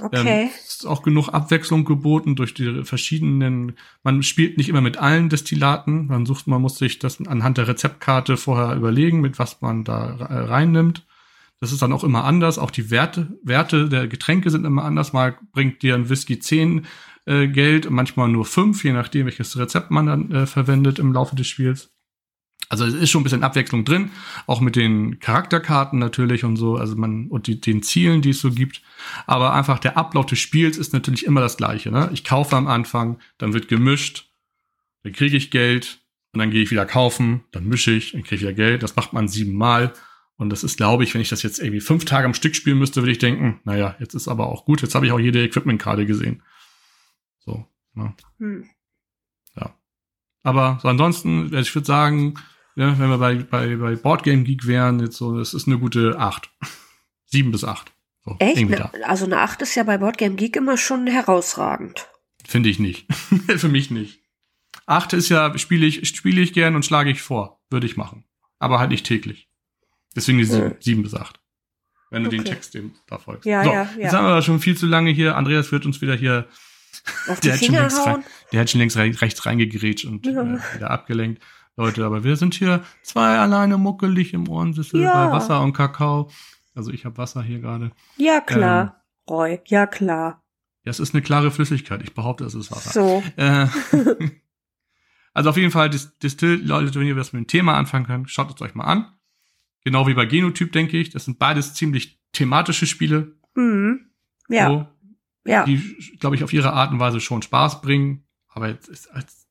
[0.00, 0.44] Okay.
[0.44, 5.28] Ähm, ist auch genug Abwechslung geboten durch die verschiedenen, man spielt nicht immer mit allen
[5.28, 9.84] Destillaten, man sucht, man muss sich das anhand der Rezeptkarte vorher überlegen, mit was man
[9.84, 11.04] da reinnimmt.
[11.60, 15.12] Das ist dann auch immer anders, auch die Werte, Werte der Getränke sind immer anders.
[15.12, 16.86] Mal bringt dir ein Whisky 10
[17.26, 21.36] äh, Geld, manchmal nur 5, je nachdem, welches Rezept man dann äh, verwendet im Laufe
[21.36, 21.91] des Spiels.
[22.72, 24.12] Also es ist schon ein bisschen Abwechslung drin,
[24.46, 28.40] auch mit den Charakterkarten natürlich und so, also man und die, den Zielen, die es
[28.40, 28.80] so gibt.
[29.26, 31.90] Aber einfach der Ablauf des Spiels ist natürlich immer das gleiche.
[31.90, 32.08] Ne?
[32.14, 34.30] Ich kaufe am Anfang, dann wird gemischt,
[35.02, 36.00] dann kriege ich Geld
[36.32, 38.82] und dann gehe ich wieder kaufen, dann mische ich, dann kriege ich wieder Geld.
[38.82, 39.92] Das macht man siebenmal.
[40.36, 42.78] Und das ist, glaube ich, wenn ich das jetzt irgendwie fünf Tage am Stück spielen
[42.78, 45.44] müsste, würde ich denken, naja, jetzt ist aber auch gut, jetzt habe ich auch jede
[45.44, 46.42] Equipment-Karte gesehen.
[47.40, 47.66] So.
[47.92, 48.14] Ne?
[48.38, 48.64] Hm.
[49.56, 49.76] Ja.
[50.42, 52.38] Aber so ansonsten, also ich würde sagen,
[52.76, 56.18] ja, wenn wir bei, bei, bei Boardgame Geek wären, jetzt so, das ist eine gute
[56.18, 56.50] 8.
[57.26, 57.92] 7 bis 8.
[58.24, 58.68] So, Echt?
[58.68, 62.08] Ne, also eine 8 ist ja bei Boardgame Geek immer schon herausragend.
[62.44, 63.12] Finde ich nicht.
[63.56, 64.20] Für mich nicht.
[64.86, 67.60] 8 ist ja, spiele ich, spiele ich gern und schlage ich vor.
[67.70, 68.24] Würde ich machen.
[68.58, 69.48] Aber halt nicht täglich.
[70.14, 70.76] Deswegen die 7, hm.
[70.80, 71.40] 7 bis 8.
[72.10, 72.36] Wenn du okay.
[72.38, 73.46] den Text dem da folgst.
[73.46, 73.88] Ja, so, ja, ja.
[73.98, 75.34] Jetzt haben wir aber schon viel zu lange hier.
[75.34, 76.46] Andreas wird uns wieder hier.
[77.26, 80.42] Auf die der, hat schon längst rein, der hat schon längst rechts reingegrätscht und ja.
[80.42, 81.42] äh, wieder abgelenkt.
[81.76, 85.26] Leute, aber wir sind hier zwei alleine muckelig im Ohrensessel ja.
[85.26, 86.30] bei Wasser und Kakao.
[86.74, 87.92] Also ich habe Wasser hier gerade.
[88.16, 90.42] Ja, klar, ähm, Roy, ja klar.
[90.84, 92.02] Ja, es ist eine klare Flüssigkeit.
[92.02, 92.90] Ich behaupte, es ist Wasser.
[92.90, 93.22] So.
[93.36, 93.68] Äh,
[95.32, 98.54] also auf jeden Fall, Distill, Leute, wenn ihr was mit dem Thema anfangen könnt, schaut
[98.54, 99.06] es euch mal an.
[99.84, 101.10] Genau wie bei Genotyp, denke ich.
[101.10, 103.36] Das sind beides ziemlich thematische Spiele.
[103.54, 104.10] Mhm.
[104.48, 104.68] Ja.
[104.68, 104.86] So,
[105.44, 105.64] ja.
[105.64, 105.78] Die,
[106.18, 108.24] glaube ich, auf ihre Art und Weise schon Spaß bringen.
[108.48, 109.41] Aber jetzt ist, ich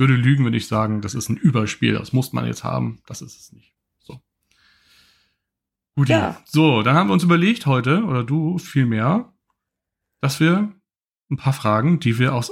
[0.00, 3.00] würde lügen, wenn ich sagen, das ist ein Überspiel, das muss man jetzt haben.
[3.06, 3.74] Das ist es nicht.
[4.00, 4.20] So.
[5.94, 6.42] Gut, ja.
[6.46, 9.32] So, dann haben wir uns überlegt heute, oder du vielmehr,
[10.20, 10.72] dass wir
[11.30, 12.50] ein paar Fragen, die wir aus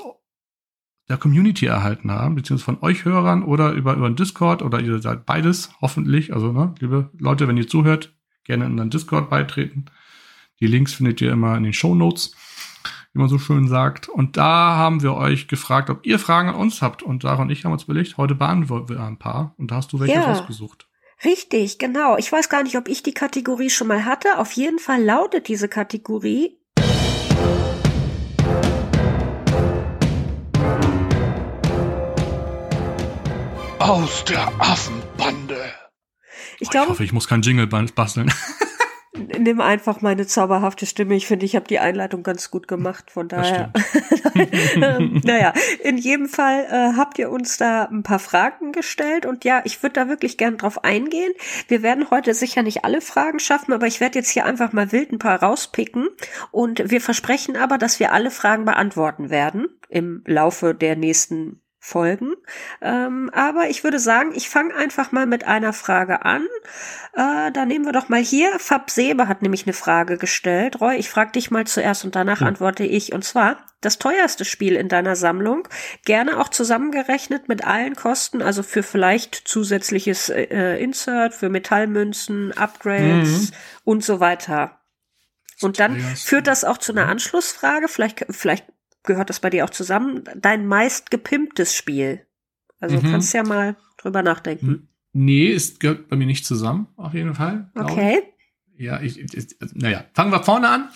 [1.08, 5.00] der Community erhalten haben, beziehungsweise von euch Hörern oder über, über den Discord oder ihr
[5.00, 6.34] seid beides, hoffentlich.
[6.34, 9.87] Also, ne, liebe Leute, wenn ihr zuhört, gerne in den Discord beitreten.
[10.61, 12.37] Die Links findet ihr immer in den Show Notes
[13.12, 14.09] wie man so schön sagt.
[14.09, 17.03] Und da haben wir euch gefragt, ob ihr Fragen an uns habt.
[17.03, 19.55] Und Sarah und ich haben uns überlegt, heute beantworten wir ein paar.
[19.57, 20.25] Und da hast du welche ja.
[20.25, 20.87] rausgesucht.
[21.25, 22.16] Richtig, genau.
[22.16, 24.38] Ich weiß gar nicht, ob ich die Kategorie schon mal hatte.
[24.38, 26.57] Auf jeden Fall lautet diese Kategorie
[33.79, 35.57] aus der Affenbande.
[36.61, 38.33] Ich, oh, glaube, ich hoffe, ich muss kein Jingle basteln.
[39.38, 41.14] nimm einfach meine zauberhafte Stimme.
[41.14, 43.10] Ich finde, ich habe die Einleitung ganz gut gemacht.
[43.10, 43.72] Von daher.
[44.80, 49.26] Ähm, naja, in jedem Fall äh, habt ihr uns da ein paar Fragen gestellt.
[49.26, 51.32] Und ja, ich würde da wirklich gern drauf eingehen.
[51.66, 54.92] Wir werden heute sicher nicht alle Fragen schaffen, aber ich werde jetzt hier einfach mal
[54.92, 56.08] wild ein paar rauspicken.
[56.50, 62.34] Und wir versprechen aber, dass wir alle Fragen beantworten werden im Laufe der nächsten folgen.
[62.82, 66.46] Ähm, aber ich würde sagen, ich fange einfach mal mit einer Frage an.
[67.12, 68.58] Äh, da nehmen wir doch mal hier.
[68.58, 70.80] Fab Sebe hat nämlich eine Frage gestellt.
[70.80, 72.46] Roy, ich frage dich mal zuerst und danach ja.
[72.48, 73.12] antworte ich.
[73.12, 75.68] Und zwar, das teuerste Spiel in deiner Sammlung,
[76.04, 83.50] gerne auch zusammengerechnet mit allen Kosten, also für vielleicht zusätzliches äh, Insert, für Metallmünzen, Upgrades
[83.50, 83.56] mhm.
[83.84, 84.78] und so weiter.
[85.60, 87.88] Und dann führt das auch zu einer Anschlussfrage.
[87.88, 88.66] Vielleicht, vielleicht
[89.02, 90.24] gehört das bei dir auch zusammen?
[90.37, 92.26] Dein meist gepimptes Spiel.
[92.80, 93.11] Also mhm.
[93.11, 94.88] kannst ja mal drüber nachdenken.
[95.12, 97.70] Nee, es gehört bei mir nicht zusammen, auf jeden Fall.
[97.74, 98.22] Okay.
[98.76, 100.88] Ja, ich, ich, naja, fangen wir vorne an.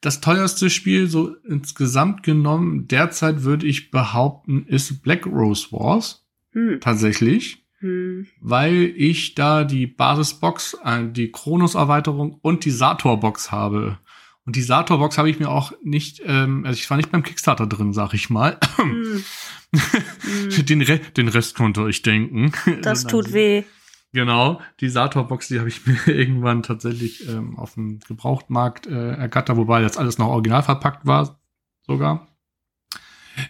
[0.00, 6.24] Das teuerste Spiel, so insgesamt genommen, derzeit würde ich behaupten, ist Black Rose Wars.
[6.52, 6.78] Hm.
[6.80, 7.66] Tatsächlich.
[7.80, 8.28] Hm.
[8.40, 13.98] Weil ich da die Basisbox, äh, die Kronos-Erweiterung und die Sator-Box habe.
[14.46, 17.66] Und die Sator-Box habe ich mir auch nicht, ähm, also ich war nicht beim Kickstarter
[17.66, 18.58] drin, sag ich mal.
[18.78, 19.24] Mm.
[20.64, 22.52] den, Re den Rest konnte ich denken.
[22.82, 23.64] Das tut weh.
[24.12, 29.56] Genau, die Sator-Box, die habe ich mir irgendwann tatsächlich ähm, auf dem Gebrauchtmarkt äh, ergattert,
[29.56, 31.40] wobei das alles noch original verpackt war,
[31.86, 32.28] sogar.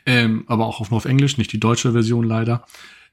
[0.07, 2.64] Ähm, aber auch auf, nur auf Englisch, nicht die deutsche Version leider.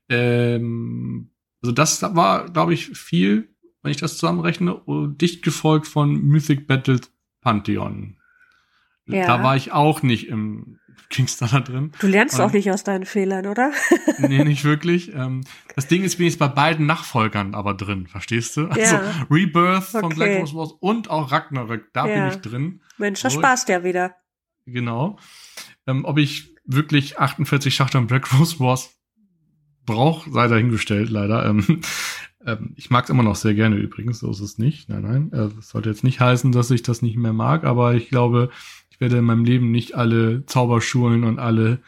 [0.08, 3.50] Ähm, also das war, glaube ich, viel,
[3.82, 8.18] wenn ich das zusammenrechne, dicht gefolgt von Mythic Battles Pantheon.
[9.08, 9.26] Ja.
[9.28, 11.92] Da war ich auch nicht im Kickstarter drin.
[12.00, 13.72] Du lernst Und, auch nicht aus deinen Fehlern, oder?
[14.20, 15.14] nee, nicht wirklich.
[15.14, 15.44] Ähm,
[15.76, 18.68] das Ding ist wenigstens bei beiden Nachfolgern aber drin, verstehst du?
[18.68, 19.26] Also ja.
[19.30, 20.16] Rebirth von okay.
[20.16, 22.16] Black Rose Wars und auch Ragnarök, da ja.
[22.16, 22.82] bin ich drin.
[22.98, 24.16] Mensch, das spaßt ja wieder.
[24.66, 25.18] Genau.
[25.88, 28.96] Ähm, ob ich wirklich 48 Schachteln Black Rose Wars
[29.86, 31.46] brauche, sei dahingestellt, leider.
[31.46, 31.82] Ähm,
[32.46, 34.90] ähm, ich mag es immer noch sehr gerne übrigens, so ist es nicht.
[34.90, 35.32] Nein, nein.
[35.32, 38.50] Äh, das sollte jetzt nicht heißen, dass ich das nicht mehr mag, aber ich glaube,
[38.90, 41.80] ich werde in meinem Leben nicht alle Zauberschulen und alle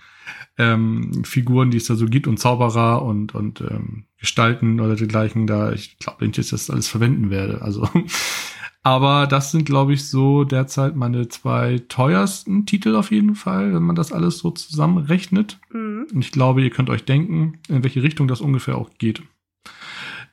[0.57, 5.47] ähm, Figuren, die es da so gibt und Zauberer und, und ähm, Gestalten oder dergleichen,
[5.47, 7.61] da ich glaube nicht, dass ich das alles verwenden werde.
[7.61, 7.89] Also
[8.83, 13.83] aber das sind, glaube ich, so derzeit meine zwei teuersten Titel auf jeden Fall, wenn
[13.83, 15.59] man das alles so zusammenrechnet.
[15.71, 16.07] Mhm.
[16.13, 19.23] Und ich glaube, ihr könnt euch denken, in welche Richtung das ungefähr auch geht.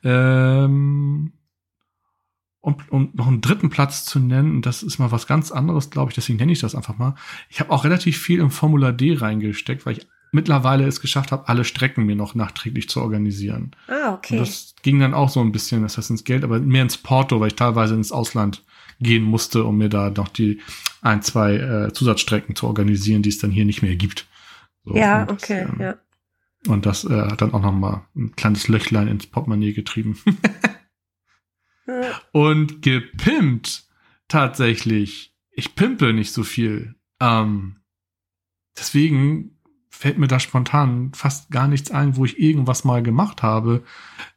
[0.02, 1.32] Ähm,
[2.60, 6.10] und um noch einen dritten Platz zu nennen, das ist mal was ganz anderes, glaube
[6.10, 7.14] ich, deswegen nenne ich das einfach mal.
[7.48, 11.48] Ich habe auch relativ viel im Formular D reingesteckt, weil ich mittlerweile es geschafft habe,
[11.48, 13.72] alle Strecken mir noch nachträglich zu organisieren.
[13.88, 14.34] Ah, okay.
[14.34, 16.98] Und das ging dann auch so ein bisschen, das heißt ins Geld, aber mehr ins
[16.98, 18.62] Porto, weil ich teilweise ins Ausland
[19.00, 20.60] gehen musste, um mir da noch die
[21.00, 24.26] ein, zwei äh, Zusatzstrecken zu organisieren, die es dann hier nicht mehr gibt.
[24.84, 25.94] So, ja, okay, ähm, ja.
[26.66, 30.18] Und das äh, hat dann auch noch mal ein kleines Löchlein ins Portemonnaie getrieben.
[32.32, 33.84] Und gepimpt
[34.28, 35.34] tatsächlich.
[35.50, 36.94] Ich pimpe nicht so viel.
[37.18, 37.76] Ähm,
[38.78, 39.56] deswegen
[39.88, 43.82] fällt mir da spontan fast gar nichts ein, wo ich irgendwas mal gemacht habe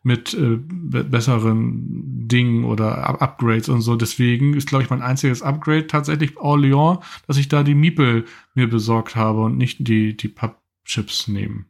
[0.02, 3.96] mit äh, besseren Dingen oder Up Upgrades und so.
[3.96, 8.70] Deswegen ist, glaube ich, mein einziges Upgrade tatsächlich Orléans, dass ich da die Miepel mir
[8.70, 11.68] besorgt habe und nicht die, die Pappchips nehmen.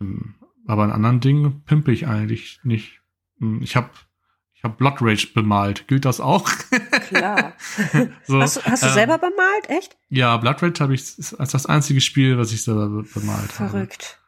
[0.00, 0.34] Ähm,
[0.66, 3.00] aber an anderen Dingen pimpe ich eigentlich nicht.
[3.38, 3.90] Hm, ich habe
[4.54, 5.86] ich hab Blood Rage bemalt.
[5.88, 6.50] Gilt das auch?
[7.08, 7.52] Klar.
[8.26, 9.68] so, hast, du, hast du ähm, selber bemalt?
[9.68, 9.96] Echt?
[10.08, 11.02] Ja, Blood Rage habe ich
[11.38, 13.58] als das einzige Spiel, was ich selber bemalt Verrückt.
[13.58, 13.70] habe.
[13.70, 14.20] Verrückt.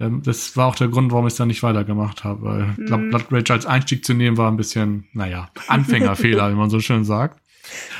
[0.00, 2.42] Ähm, das war auch der Grund, warum ich es dann nicht weitergemacht habe.
[2.42, 2.86] Weil mm.
[2.86, 6.80] Blood, Blood Rage als Einstieg zu nehmen war ein bisschen, naja, Anfängerfehler, wie man so
[6.80, 7.40] schön sagt.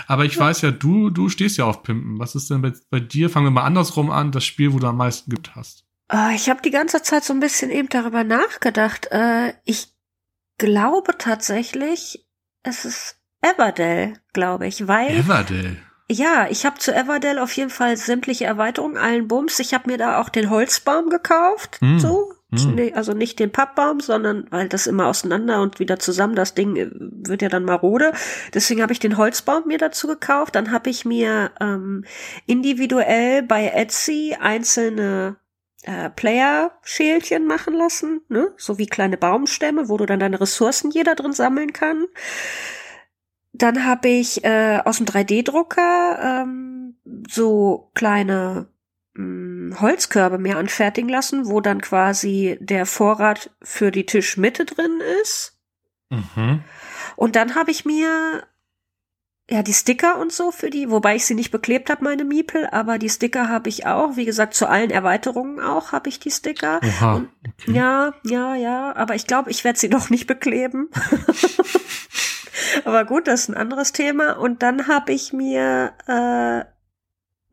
[0.07, 2.19] Aber ich weiß ja, du, du stehst ja auf Pimpen.
[2.19, 3.31] Was ist denn bei, bei dir?
[3.31, 5.85] Fangen wir mal andersrum an, das Spiel, wo du am meisten gibt hast.
[6.13, 9.09] Äh, ich habe die ganze Zeit so ein bisschen eben darüber nachgedacht.
[9.11, 9.93] Äh, ich
[10.59, 12.27] glaube tatsächlich,
[12.63, 15.11] es ist Everdell, glaube ich, weil.
[15.11, 15.79] Everdell.
[16.11, 19.59] Ja, ich habe zu Everdell auf jeden Fall sämtliche Erweiterungen, allen Bums.
[19.59, 21.99] Ich habe mir da auch den Holzbaum gekauft, mm.
[21.99, 22.33] so.
[22.51, 22.79] Mm.
[22.95, 26.91] Also nicht den Pappbaum, sondern weil das immer auseinander und wieder zusammen, das Ding äh,
[26.93, 28.13] wird ja dann marode.
[28.53, 30.55] Deswegen habe ich den Holzbaum mir dazu gekauft.
[30.55, 32.05] Dann habe ich mir ähm,
[32.47, 35.37] individuell bei Etsy einzelne
[35.83, 38.53] äh, Player-Schälchen machen lassen, ne?
[38.57, 42.07] so wie kleine Baumstämme, wo du dann deine Ressourcen jeder drin sammeln kann.
[43.53, 46.97] Dann habe ich äh, aus dem 3D-Drucker ähm,
[47.29, 48.69] so kleine
[49.15, 55.01] mh, hm, Holzkörbe mir anfertigen lassen, wo dann quasi der Vorrat für die Tischmitte drin
[55.23, 55.59] ist.
[56.11, 56.63] Mhm.
[57.17, 58.45] Und dann habe ich mir
[59.51, 62.67] ja, die Sticker und so für die, wobei ich sie nicht beklebt habe, meine Miepel,
[62.71, 64.17] aber die Sticker habe ich auch.
[64.17, 66.81] Wie gesagt, zu allen Erweiterungen auch habe ich die Sticker.
[66.83, 67.73] Oha, und, okay.
[67.73, 70.89] Ja, ja, ja, aber ich glaube, ich werde sie doch nicht bekleben.
[72.85, 74.39] aber gut, das ist ein anderes Thema.
[74.39, 76.65] Und dann habe ich mir äh,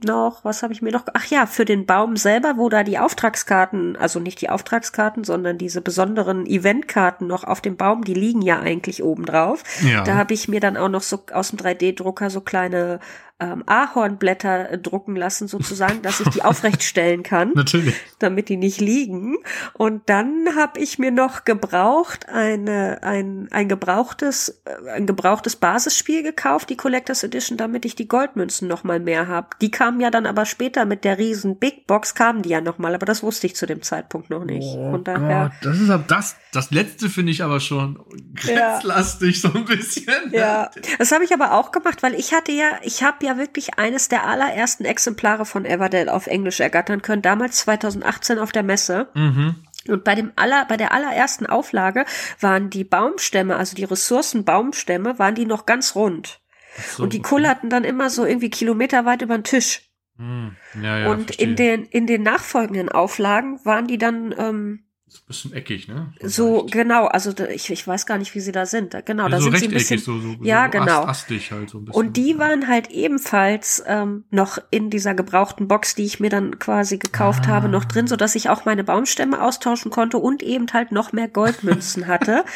[0.05, 1.03] noch, was habe ich mir noch?
[1.13, 5.57] Ach ja, für den Baum selber, wo da die Auftragskarten, also nicht die Auftragskarten, sondern
[5.57, 9.63] diese besonderen Eventkarten noch auf dem Baum, die liegen ja eigentlich oben drauf.
[9.81, 10.03] Ja.
[10.03, 12.99] Da habe ich mir dann auch noch so aus dem 3D-Drucker so kleine
[13.39, 17.51] ähm, Ahornblätter drucken lassen, sozusagen, dass ich die aufrecht stellen kann.
[17.55, 17.95] Natürlich.
[18.19, 19.37] Damit die nicht liegen.
[19.73, 26.21] Und dann habe ich mir noch gebraucht eine, ein, ein gebrauchtes, äh, ein gebrauchtes Basisspiel
[26.21, 29.47] gekauft, die Collectors Edition, damit ich die Goldmünzen noch mal mehr habe.
[29.61, 32.77] Die kamen ja dann aber später mit der riesen Big Box, kamen die ja noch
[32.77, 34.67] mal, aber das wusste ich zu dem Zeitpunkt noch nicht.
[34.67, 38.03] Oh Von daher, Gott, das ist aber das, das letzte finde ich aber schon
[38.35, 39.49] grenzlastig ja.
[39.49, 40.31] so ein bisschen.
[40.31, 43.77] Ja, das habe ich aber auch gemacht, weil ich hatte ja, ich habe ja wirklich
[43.77, 49.09] eines der allerersten Exemplare von Everdell auf Englisch ergattern können, damals 2018 auf der Messe.
[49.13, 49.55] Mhm.
[49.87, 52.05] Und bei dem aller, bei der allerersten Auflage
[52.39, 56.41] waren die Baumstämme, also die Ressourcenbaumstämme, waren die noch ganz rund.
[56.87, 57.29] So, und die okay.
[57.29, 59.89] kullerten dann immer so irgendwie kilometerweit über den Tisch.
[60.17, 60.55] Hm.
[60.81, 61.47] Ja, ja, und verstehe.
[61.47, 66.13] in den, in den nachfolgenden Auflagen waren die dann ähm, Ist ein bisschen eckig, ne?
[66.21, 66.71] So, leicht.
[66.71, 68.95] genau, also ich, ich weiß gar nicht, wie sie da sind.
[69.05, 69.97] Genau, Ja, da so sind sie ein bisschen.
[69.99, 70.99] so, so, ja, so genau.
[71.01, 71.99] Ast, astig halt so ein bisschen.
[71.99, 76.59] Und die waren halt ebenfalls ähm, noch in dieser gebrauchten Box, die ich mir dann
[76.59, 77.53] quasi gekauft Ah.
[77.53, 81.11] habe, noch drin, so dass ich auch meine Baumstämme austauschen konnte und eben halt noch
[81.11, 82.45] mehr Goldmünzen hatte.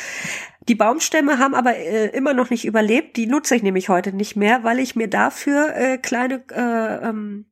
[0.70, 3.18] Die Baumstämme haben aber äh, immer noch nicht überlebt.
[3.18, 7.47] Die nutze ich nämlich heute nicht mehr, weil ich mir dafür äh, kleine äh, ähm,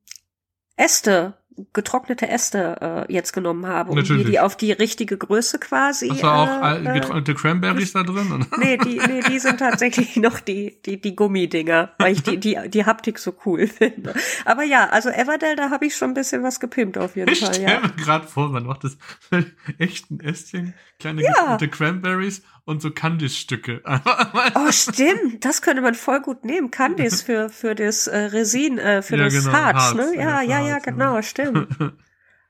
[0.76, 1.34] Äste,
[1.72, 4.26] getrocknete Äste äh, jetzt genommen habe, mir Natürlich.
[4.26, 6.08] die auf die richtige Größe quasi.
[6.08, 8.32] Hast du auch äh, äh, getrocknete Cranberries da drin?
[8.32, 8.46] oder?
[8.58, 12.58] Nee, die, nee, die sind tatsächlich noch die, die, die Gummidinger, weil ich die, die,
[12.68, 14.14] die Haptik so cool finde.
[14.44, 17.40] Aber ja, also Everdell, da habe ich schon ein bisschen was gepimpt auf jeden Ich
[17.40, 17.80] Fall, stelle ja.
[17.80, 18.96] mir gerade vor, man macht das
[19.30, 21.30] mit echten Ästchen, kleine Ja.
[21.32, 23.82] getrocknete Cranberries und so Candice-Stücke.
[24.54, 26.70] Oh, stimmt, das könnte man voll gut nehmen.
[26.70, 30.12] Candice für, für das äh, Resin, äh, für Ja, das genau, Harz, Harz, ne?
[30.16, 30.92] ja, Ja, ja, ja, Harz, ja.
[30.92, 31.68] genau, stimmt.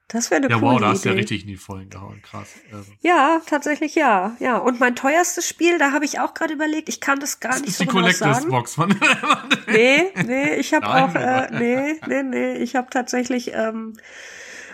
[0.09, 2.21] Das wäre eine ja, coole wow, da hast du ja richtig in die Vollen gehauen.
[2.21, 2.49] Krass.
[2.71, 4.57] Ähm, Ja, tatsächlich ja, ja.
[4.57, 7.61] Und mein teuerstes Spiel, da habe ich auch gerade überlegt, ich kann das gar das
[7.61, 8.49] nicht ist so die genau Collectors sagen.
[8.49, 8.93] Box von.
[9.67, 13.93] Nee, nee, ich habe auch, äh, nee, nee, nee, ich habe tatsächlich, ähm,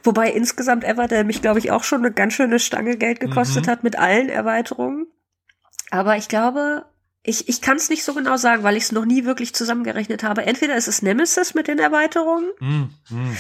[0.04, 3.72] wobei insgesamt Everdell mich, glaube ich, auch schon eine ganz schöne Stange Geld gekostet Mhm.
[3.72, 5.08] hat mit allen Erweiterungen.
[5.92, 6.86] Aber ich glaube,
[7.24, 10.24] ich, ich kann es nicht so genau sagen, weil ich es noch nie wirklich zusammengerechnet
[10.24, 10.46] habe.
[10.46, 13.38] Entweder ist es Nemesis mit den Erweiterungen, mm, mm.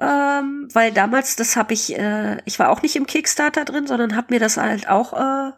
[0.00, 4.16] ähm, weil damals, das habe ich, äh, ich war auch nicht im Kickstarter drin, sondern
[4.16, 5.52] habe mir das halt auch äh,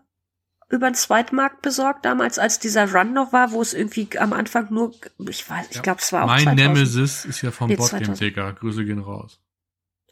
[0.70, 4.68] über den Zweitmarkt besorgt, damals, als dieser Run noch war, wo es irgendwie am Anfang
[4.72, 4.92] nur,
[5.28, 5.82] ich weiß, ich Ja.
[5.82, 6.56] glaube, es war auch Mein 2000.
[6.74, 8.20] Nemesis ist ja vom Nee, Boardgame 2000.
[8.20, 8.52] Digger.
[8.52, 9.40] Grüße gehen raus.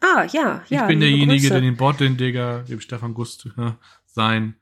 [0.01, 0.85] Ah, ja, Ich ja.
[0.87, 1.53] bin liebe derjenige, Grüße.
[1.53, 3.71] der den Boardgame Digger, dem Stefan Gust, äh,
[4.05, 4.55] sein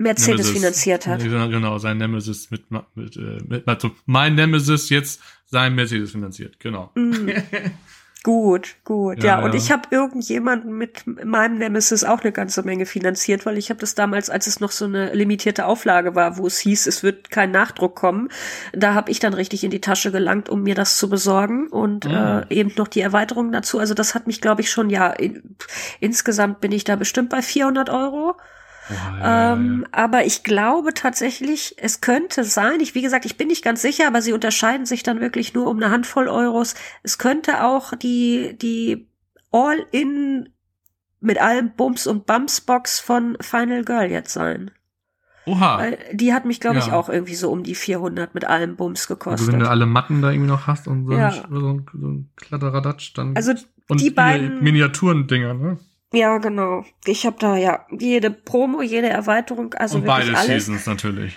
[0.00, 1.22] Mercedes Nemesis, finanziert hat.
[1.22, 6.58] Ja, Genau, sein Nemesis mit, mit, äh, mit also mein Nemesis jetzt sein Mercedes finanziert,
[6.58, 6.90] genau.
[6.94, 7.28] Mm.
[8.22, 9.22] Gut, gut.
[9.24, 9.58] Ja, Ja, und ja.
[9.58, 13.94] ich habe irgendjemanden mit meinem Nemesis auch eine ganze Menge finanziert, weil ich habe das
[13.94, 17.50] damals, als es noch so eine limitierte Auflage war, wo es hieß, es wird kein
[17.50, 18.28] Nachdruck kommen,
[18.74, 22.04] da habe ich dann richtig in die Tasche gelangt, um mir das zu besorgen und
[22.06, 22.40] Ah.
[22.50, 23.78] äh, eben noch die Erweiterung dazu.
[23.78, 25.56] Also das hat mich, glaube ich, schon, ja, in,
[26.00, 28.36] insgesamt bin ich da bestimmt bei 400 Euro.
[28.90, 33.64] Ja, Ähm, aber ich glaube tatsächlich, es könnte sein, ich, wie gesagt, ich bin nicht
[33.64, 36.74] ganz sicher, aber sie unterscheiden sich dann wirklich nur um eine Handvoll Euros.
[37.02, 39.06] Es könnte auch die, die
[39.52, 40.48] All-In
[41.20, 44.70] mit allem Bums und Bums Box von Final Girl jetzt sein.
[45.46, 45.78] Oha.
[45.78, 46.92] Weil die hat mich, glaube ich, Ja.
[46.94, 49.52] auch irgendwie so um die 400 mit allem Bums Also gekostet.
[49.52, 51.28] wenn du alle Matten da irgendwie noch hast und so, Ja.
[51.28, 53.34] ein, so ein, Kladderadatsch, dann.
[53.36, 53.52] also
[53.90, 55.78] die beiden- Miniaturendinger, ne?
[56.12, 56.84] Ja, genau.
[57.04, 60.64] Ich habe da ja jede Promo, jede Erweiterung, also und wirklich beide alles.
[60.66, 61.36] Seasons natürlich.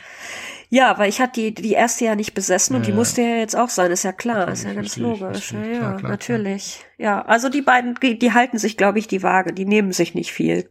[0.70, 2.96] Ja, weil ich hatte die, die erste ja nicht besessen und Ja, die ja.
[2.98, 5.52] musste ja jetzt auch sein, ist ja klar, ist ja ganz logisch.
[5.52, 6.84] Ja, ja, Klar, klar, natürlich.
[6.98, 10.16] Ja, also die beiden, die, die halten sich, glaube ich, die Waage, die nehmen sich
[10.16, 10.68] nicht viel.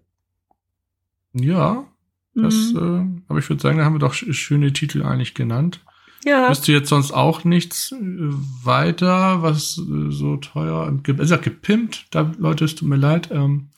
[1.35, 1.85] Ja,
[2.35, 3.23] das, Mhm.
[3.25, 5.81] äh, aber ich würde sagen, da haben wir doch sch- schöne Titel eigentlich genannt.
[6.25, 12.07] ja, Wüsste jetzt sonst auch nichts äh, weiter, was äh, so teuer, ist ja gepimpt,
[12.11, 13.69] da Leute, es tut mir leid, ähm,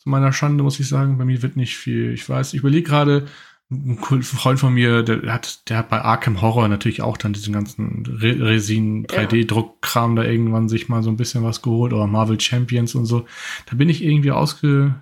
[0.00, 2.12] zu meiner Schande muss ich sagen, bei mir wird nicht viel.
[2.14, 3.26] Ich weiß, ich überlege gerade,
[3.70, 7.52] ein Freund von mir, der hat, der hat bei Arkham Horror natürlich auch dann diesen
[7.52, 12.40] ganzen Re Resin 3D-Druckkram da irgendwann sich mal so ein bisschen was geholt oder Marvel
[12.40, 13.26] Champions und so.
[13.66, 14.96] Da bin ich irgendwie ausge,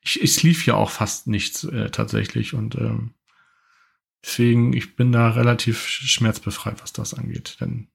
[0.00, 3.10] ich, es lief ja auch fast nichts äh, tatsächlich und ähm,
[4.24, 7.58] deswegen, ich bin da relativ schmerzbefreit, was das angeht.
[7.60, 7.88] Denn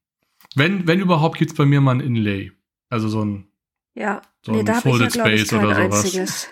[0.54, 2.52] wenn, wenn überhaupt, gibt's bei mir mal ein Inlay.
[2.88, 3.48] Also so ein,
[3.94, 4.22] ja.
[4.42, 6.48] So nee, da habe ich ja, Folded glaube ich, Space kein einziges.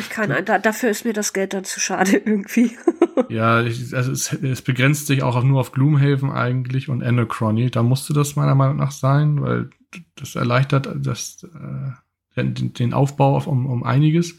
[0.00, 2.76] Ich kein, ein- da, dafür ist mir das Geld dann zu schade irgendwie.
[3.28, 7.70] Ja, ich, also es, es begrenzt sich auch nur auf Gloomhaven eigentlich und Anachrony.
[7.70, 9.70] Da musste das meiner Meinung nach sein, weil
[10.16, 11.46] das erleichtert das,
[12.36, 14.34] äh, den, den Aufbau auf, um, um einiges.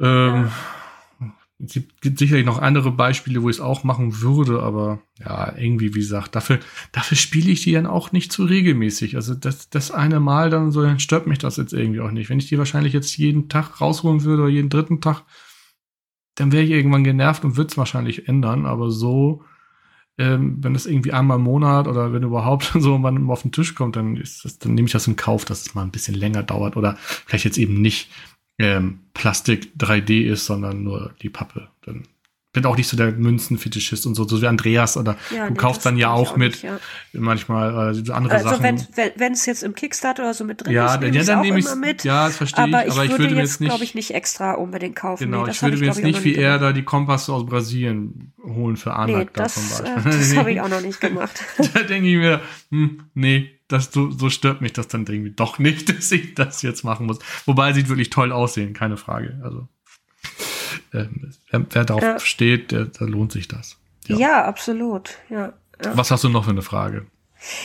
[0.00, 0.50] Ähm,
[1.60, 5.92] Es gibt sicherlich noch andere Beispiele, wo ich es auch machen würde, aber ja, irgendwie,
[5.94, 6.60] wie gesagt, dafür,
[6.92, 9.16] dafür spiele ich die dann auch nicht so regelmäßig.
[9.16, 12.30] Also das, das eine Mal dann so, dann stört mich das jetzt irgendwie auch nicht.
[12.30, 15.24] Wenn ich die wahrscheinlich jetzt jeden Tag rausholen würde oder jeden dritten Tag,
[16.36, 18.64] dann wäre ich irgendwann genervt und würde es wahrscheinlich ändern.
[18.64, 19.42] Aber so,
[20.18, 23.74] ähm, wenn das irgendwie einmal im Monat oder wenn überhaupt so mal auf den Tisch
[23.74, 26.14] kommt, dann ist das, dann nehme ich das in Kauf, dass es mal ein bisschen
[26.14, 28.10] länger dauert oder vielleicht jetzt eben nicht
[28.58, 31.68] ähm, Plastik 3D ist, sondern nur die Pappe.
[31.84, 32.04] Dann
[32.52, 35.56] bin auch nicht so der Münzenfetischist und so, so wie Andreas oder Ja, du nee,
[35.58, 36.78] kaufst dann ja ich auch mit nicht, ja.
[37.12, 38.62] manchmal äh, andere Also Sachen.
[38.62, 41.24] wenn wenn es jetzt im Kickstarter oder so mit drin ja, ist, dann, nehme ja,
[41.24, 42.04] dann auch nehme ich immer mit.
[42.04, 44.14] Ja, das verstehe aber ich, ich aber ich würde würde mir jetzt, glaube ich, nicht
[44.14, 45.24] extra unbedingt kaufen.
[45.24, 47.32] Genau, nee, ich würde hab mir jetzt ich, nicht auch wie er da die Kompasse
[47.32, 50.12] aus Brasilien holen für Nee, Anak da das, zum äh, Beispiel.
[50.12, 51.44] das habe ich auch noch nicht gemacht.
[51.74, 52.40] da denke ich mir,
[52.70, 56.62] hm, nee, das, so, so stört mich das dann irgendwie doch nicht, dass ich das
[56.62, 57.18] jetzt machen muss.
[57.46, 59.38] Wobei sieht wirklich toll aussehen, keine Frage.
[59.42, 59.68] Also
[60.92, 62.18] ähm, wer, wer darauf ja.
[62.18, 63.78] steht, der, da lohnt sich das.
[64.06, 65.18] Ja, ja absolut.
[65.30, 65.52] Ja,
[65.84, 65.96] ja.
[65.96, 67.06] Was hast du noch für eine Frage?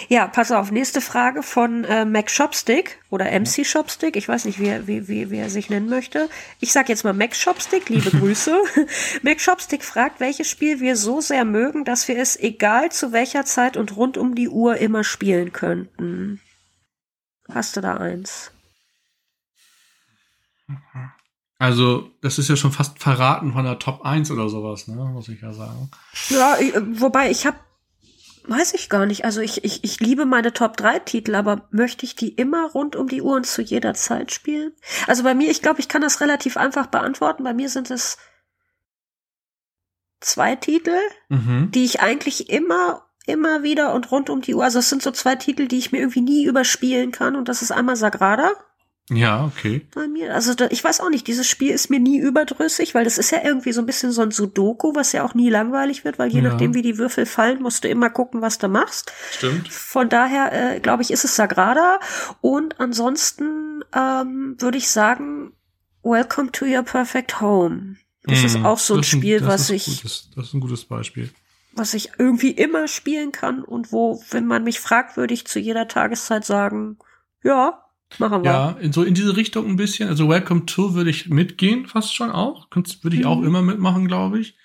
[0.08, 4.60] Ja, pass auf, nächste Frage von äh, Mac Shopstick oder MC Shopstick, ich weiß nicht,
[4.60, 6.30] wie, wie, wie, wie er sich nennen möchte.
[6.60, 8.56] Ich sag jetzt mal Mac Shopstick, liebe Grüße.
[9.24, 13.46] Mac Shopstick fragt, welches Spiel wir so sehr mögen, dass wir es egal zu welcher
[13.46, 16.40] Zeit und rund um die Uhr immer spielen könnten.
[17.52, 18.52] Hast du da eins?
[21.58, 25.30] Also, das ist ja schon fast verraten von der Top 1 oder sowas, ne, muss
[25.30, 25.90] ich ja sagen.
[26.30, 26.58] Ja,
[26.92, 27.58] wobei ich habe
[28.46, 29.24] Weiß ich gar nicht.
[29.24, 32.96] Also ich, ich, ich liebe meine Top 3 Titel, aber möchte ich die immer rund
[32.96, 34.74] um die Uhr und zu jeder Zeit spielen?
[35.08, 37.44] Also bei mir, ich glaube, ich kann das relativ einfach beantworten.
[37.44, 38.18] Bei mir sind es
[40.20, 40.98] zwei Titel,
[41.30, 41.72] mhm.
[41.72, 45.12] die ich eigentlich immer, immer wieder und rund um die Uhr, also es sind so
[45.12, 48.54] zwei Titel, die ich mir irgendwie nie überspielen kann und das ist einmal Sagrada
[49.10, 49.86] ja, okay.
[49.94, 53.04] Bei mir, also da, ich weiß auch nicht, dieses Spiel ist mir nie überdrüssig, weil
[53.04, 56.06] das ist ja irgendwie so ein bisschen so ein Sudoku, was ja auch nie langweilig
[56.06, 56.50] wird, weil je ja.
[56.50, 59.12] nachdem, wie die Würfel fallen, musst du immer gucken, was du machst.
[59.32, 59.68] Stimmt.
[59.68, 62.00] Von daher, äh, glaube ich, ist es Sagrada.
[62.40, 65.52] Und ansonsten ähm, würde ich sagen,
[66.04, 67.98] Welcome to Your Perfect Home.
[68.24, 69.86] Das mm, ist auch so ein Spiel, ein, was ich.
[69.86, 71.30] Gutes, das ist ein gutes Beispiel.
[71.74, 75.60] Was ich irgendwie immer spielen kann und wo, wenn man mich fragt, würde ich zu
[75.60, 77.00] jeder Tageszeit sagen,
[77.44, 77.83] ja,
[78.20, 78.52] Machen wir.
[78.52, 80.10] Ja, in, so in diese Richtung ein bisschen.
[80.10, 82.68] Also Welcome to würde ich mitgehen, fast schon auch.
[82.72, 83.28] Würde ich mhm.
[83.28, 84.56] auch immer mitmachen, glaube ich.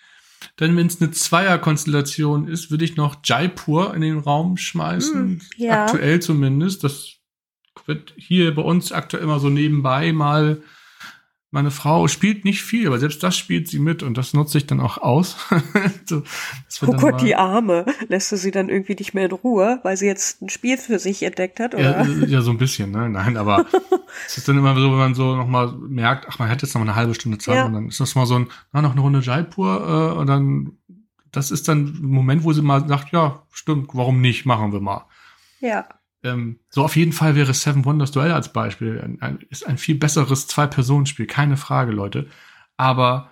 [0.60, 5.28] Denn wenn es eine Zweierkonstellation ist, würde ich noch Jaipur in den Raum schmeißen.
[5.28, 5.84] Mhm, ja.
[5.84, 6.84] Aktuell zumindest.
[6.84, 7.14] Das
[7.86, 10.62] wird hier bei uns aktuell immer so nebenbei mal
[11.50, 14.66] meine Frau spielt nicht viel, aber selbst das spielt sie mit und das nutze ich
[14.66, 15.36] dann auch aus.
[16.04, 16.22] so,
[16.86, 17.86] oh Gott, die Arme.
[18.08, 20.98] Lässt du sie dann irgendwie nicht mehr in Ruhe, weil sie jetzt ein Spiel für
[20.98, 21.74] sich entdeckt hat?
[21.74, 22.04] Oder?
[22.04, 23.08] Ja, ja so ein bisschen, ne?
[23.08, 23.64] Nein, aber
[24.26, 26.82] es ist dann immer so, wenn man so nochmal merkt, ach, man hat jetzt noch
[26.82, 27.64] eine halbe Stunde Zeit ja.
[27.64, 30.72] und dann ist das mal so ein, na, noch eine Runde Jaipur äh, und dann,
[31.32, 34.80] das ist dann ein Moment, wo sie mal sagt, ja, stimmt, warum nicht, machen wir
[34.80, 35.06] mal.
[35.60, 35.88] Ja.
[36.22, 39.78] Ähm, so auf jeden Fall wäre Seven Wonders Duell als Beispiel ein, ein, ist ein
[39.78, 42.28] viel besseres Zwei-Personen-Spiel, keine Frage, Leute.
[42.76, 43.30] Aber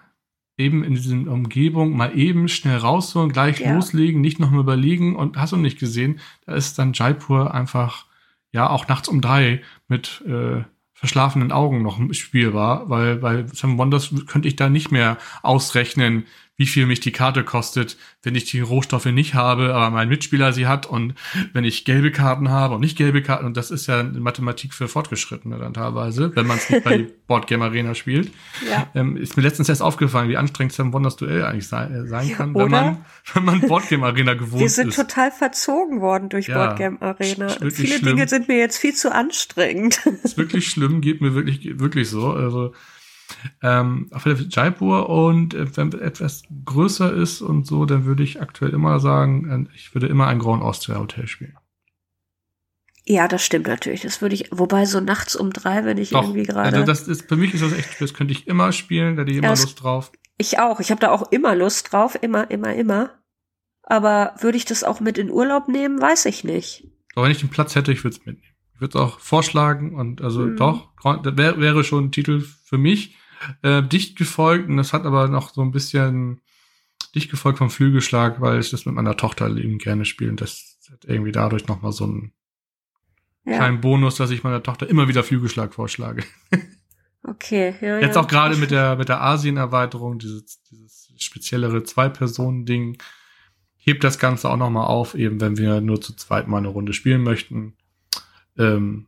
[0.59, 3.75] eben in dieser Umgebung mal eben schnell rausholen, gleich ja.
[3.75, 8.07] loslegen, nicht nochmal überlegen und hast du nicht gesehen, da ist dann Jaipur einfach,
[8.53, 10.63] ja, auch nachts um drei mit äh,
[10.95, 16.25] verschlafenen Augen noch spielbar, weil bei Seven Wonders könnte ich da nicht mehr ausrechnen,
[16.57, 20.53] wie viel mich die Karte kostet, wenn ich die Rohstoffe nicht habe, aber mein Mitspieler
[20.53, 21.15] sie hat und
[21.53, 23.45] wenn ich gelbe Karten habe und nicht gelbe Karten.
[23.45, 27.65] Und das ist ja Mathematik für Fortgeschrittene dann teilweise, wenn man es nicht bei Boardgame
[27.67, 28.33] Arena spielt.
[28.71, 28.89] Ja.
[28.95, 32.33] Ähm, ist mir letztens erst aufgefallen, wie anstrengend Sam Wonders Duell eigentlich sein, äh, sein
[32.33, 33.05] kann, wenn man,
[33.35, 34.79] wenn man Boardgame Arena gewohnt ist.
[34.79, 34.97] Wir sind ist.
[34.97, 37.49] total verzogen worden durch ja, Boardgame Arena.
[37.49, 38.17] Viele schlimm.
[38.17, 40.01] Dinge sind mir jetzt viel zu anstrengend.
[40.23, 42.31] ist wirklich schlimm, geht mir wirklich, wirklich so.
[42.33, 42.73] Also,
[43.63, 48.23] ähm, auf jeden Fall Jaipur und äh, wenn etwas größer ist und so, dann würde
[48.23, 51.57] ich aktuell immer sagen, äh, ich würde immer ein Grand Austria Hotel spielen.
[53.09, 54.03] Ja, das stimmt natürlich.
[54.03, 56.77] Das würde ich, wobei so nachts um drei, wenn ich Doch, irgendwie gerade.
[56.77, 59.31] Also das ist, für mich ist das echt, das könnte ich immer spielen, da hätte
[59.31, 60.11] ich immer ja, Lust drauf.
[60.39, 60.81] Ich auch.
[60.81, 63.11] Ich habe da auch immer Lust drauf, immer, immer, immer.
[63.85, 66.89] Aber würde ich das auch mit in Urlaub nehmen, weiß ich nicht.
[67.15, 68.57] Aber wenn ich den Platz hätte, ich würde es mitnehmen.
[68.75, 70.57] Ich würde es auch vorschlagen und also hm.
[70.57, 70.91] doch,
[71.23, 73.17] das wär, wäre schon ein Titel für mich.
[73.63, 76.41] Äh, dicht gefolgt und das hat aber noch so ein bisschen
[77.15, 80.79] dicht gefolgt vom Flügelschlag, weil ich das mit meiner Tochter eben gerne spiele und das
[80.91, 82.33] hat irgendwie dadurch nochmal so einen
[83.45, 83.57] ja.
[83.57, 86.25] kleinen Bonus, dass ich meiner Tochter immer wieder Flügelschlag vorschlage.
[87.29, 87.99] Okay, ja.
[87.99, 92.99] Jetzt auch gerade mit der, mit der Asien-Erweiterung, dieses, dieses speziellere Zwei-Personen-Ding,
[93.77, 96.93] hebt das Ganze auch nochmal auf, eben wenn wir nur zu zweit mal eine Runde
[96.93, 97.77] spielen möchten.
[98.57, 99.07] Ähm,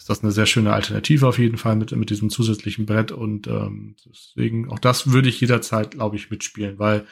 [0.00, 3.46] ist das eine sehr schöne Alternative auf jeden Fall mit, mit diesem zusätzlichen Brett und
[3.48, 7.06] ähm, deswegen auch das würde ich jederzeit, glaube ich, mitspielen, weil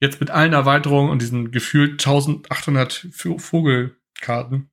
[0.00, 4.68] jetzt mit allen Erweiterungen und diesen gefühlt 1800 Vogelkarten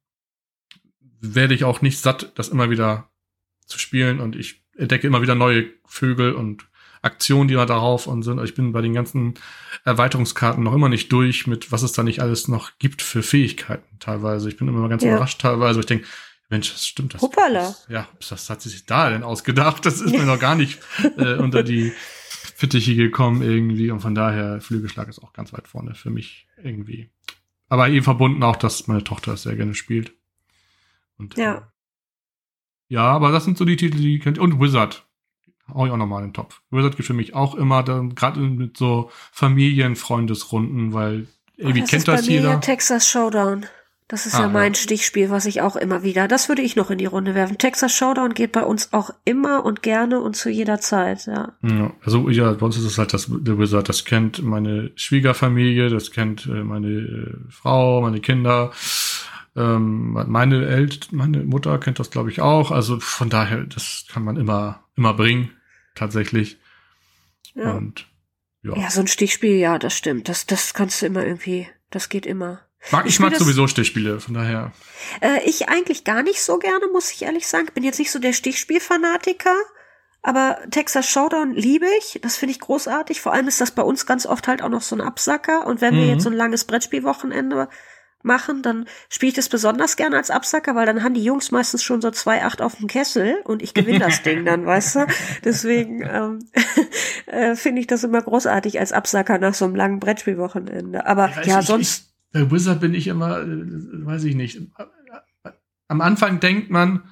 [1.22, 3.12] werde ich auch nicht satt, das immer wieder
[3.68, 6.68] zu spielen und ich entdecke immer wieder neue Vögel und
[7.04, 8.44] Aktionen, die wir darauf und sind.
[8.44, 9.36] Ich bin bei den ganzen
[9.86, 14.00] Erweiterungskarten noch immer nicht durch mit, was es da nicht alles noch gibt für Fähigkeiten
[14.00, 14.50] teilweise.
[14.50, 15.12] Ich bin immer ganz ja.
[15.12, 15.80] überrascht teilweise.
[15.80, 16.08] Ich denke,
[16.50, 17.14] Mensch, das stimmt.
[17.14, 17.60] Das, Hoppala.
[17.60, 19.86] Das, ja, was hat sie sich da denn ausgedacht?
[19.86, 20.80] Das ist mir noch gar nicht
[21.18, 21.94] äh, unter die
[22.56, 23.92] Fittiche gekommen irgendwie.
[23.92, 27.12] Und von daher, Flügelschlag ist auch ganz weit vorne für mich irgendwie.
[27.70, 30.14] Aber eben verbunden auch, dass meine Tochter es sehr gerne spielt.
[31.18, 31.56] Und, ja.
[31.56, 31.62] Äh,
[32.88, 35.06] ja, aber das sind so die Titel, die könnt Und Wizard.
[35.72, 36.64] Hau ich auch nochmal in den Topf.
[36.72, 41.28] Wizard geht für mich auch immer, gerade mit so Familienfreundesrunden, weil
[41.58, 42.60] irgendwie oh, das kennt das jeder.
[42.60, 43.68] Texas Showdown.
[44.10, 44.74] Das ist Ah, ja mein.
[44.74, 46.28] Stichspiel, was ich auch immer wieder.
[46.28, 47.60] Das würde ich noch in die Runde werfen.
[47.60, 51.54] Texas Showdown geht bei uns auch immer und gerne und zu jeder Zeit, ja.
[51.62, 55.90] Ja, also ja, bei uns ist es halt das The Wizard, das kennt meine Schwiegerfamilie,
[55.90, 58.72] das kennt äh, meine äh, Frau, meine Kinder,
[59.56, 62.72] ähm, meine Elt meine Mutter kennt das, glaube ich, auch.
[62.72, 65.52] Also von daher, das kann man immer, immer bringen,
[65.94, 66.58] tatsächlich.
[67.54, 67.74] Ja.
[67.74, 68.08] Und
[68.64, 68.76] ja.
[68.76, 70.30] Ja, so ein Stichspiel, ja, das stimmt.
[70.30, 72.62] Das, das kannst du immer irgendwie, das geht immer.
[72.92, 74.72] Mag, ich ich mag sowieso Stichspiele, von daher.
[75.22, 77.68] Äh, ich eigentlich gar nicht so gerne, muss ich ehrlich sagen.
[77.74, 79.56] Bin jetzt nicht so der Stichspielfanatiker.
[80.22, 82.20] Aber Texas Showdown liebe ich.
[82.22, 83.22] Das finde ich großartig.
[83.22, 85.66] Vor allem ist das bei uns ganz oft halt auch noch so ein Absacker.
[85.66, 86.10] Und wenn wir Mhm.
[86.10, 87.70] jetzt so ein langes Brettspielwochenende
[88.22, 91.84] machen, dann spiele ich das besonders gerne als Absacker, weil dann haben die Jungs meistens
[91.84, 95.08] schon so zwei Acht auf dem Kessel und ich gewinne das Ding dann, weißt du?
[95.46, 96.40] Deswegen ähm,
[97.28, 101.06] äh, finde ich das immer großartig als Absacker nach so einem langen Brettspielwochenende.
[101.06, 102.00] Aber ja, ich, sonst.
[102.00, 103.46] Ich, bei Wizard bin ich immer, äh,
[104.06, 104.62] weiß ich nicht.
[105.88, 107.04] Am Anfang denkt man,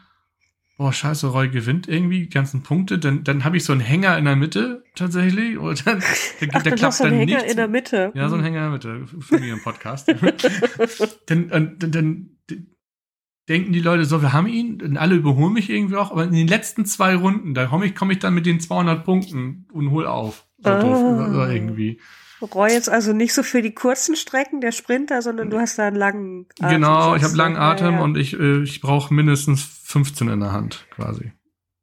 [0.77, 2.99] boah, scheiße, Roy gewinnt irgendwie die ganzen Punkte.
[2.99, 5.57] Dann, dann habe ich so einen Hänger in der Mitte tatsächlich.
[5.57, 5.99] Und dann,
[6.41, 7.51] der, Ach, der dann einen dann Hänger nichts.
[7.51, 8.11] in der Mitte.
[8.13, 9.07] Ja, so ein Hänger in der Mitte.
[9.21, 10.07] Familienpodcast.
[11.25, 12.29] dann, und, dann, dann
[13.49, 16.33] denken die Leute so, wir haben ihn, und alle überholen mich irgendwie auch, aber in
[16.33, 19.91] den letzten zwei Runden, da komme ich, komm ich dann mit den 200 Punkten und
[19.91, 20.46] hol auf.
[20.81, 21.29] So Ah.
[21.29, 21.99] oder irgendwie.
[22.41, 25.87] Roy jetzt also nicht so für die kurzen Strecken, der Sprinter, sondern du hast da
[25.87, 26.69] einen langen Atem.
[26.69, 28.01] Genau, ich habe langen Ja, Atem ja.
[28.01, 31.31] und ich, äh, ich brauche mindestens 15 in der Hand, quasi.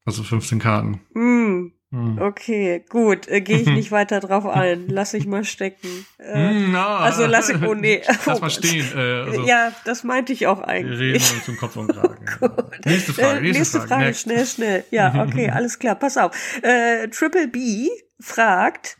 [0.04, 1.00] Also 15 Karten.
[1.14, 1.72] Hm.
[2.20, 4.88] Okay, gut, äh, gehe ich nicht weiter drauf ein.
[4.88, 6.06] Lass ich mal stecken.
[6.18, 6.98] Äh, Hm, na.
[6.98, 8.02] also lass ich- oh nee.
[8.06, 8.52] Lass Oh mal Gott.
[8.52, 8.86] stehen.
[8.96, 11.32] Äh, also, ja, das meinte ich auch wir reden eigentlich.
[11.32, 12.24] uns zum Kopf und Kragen.
[12.40, 12.86] Gut.
[12.86, 13.88] Nächste Frage, Äh, nächste, nächste Frage.
[14.02, 14.84] Frage, schnell, schnell.
[14.90, 16.34] Ja, okay, alles klar, pass auf.
[16.62, 17.88] Äh, Triple B
[18.20, 18.98] fragt,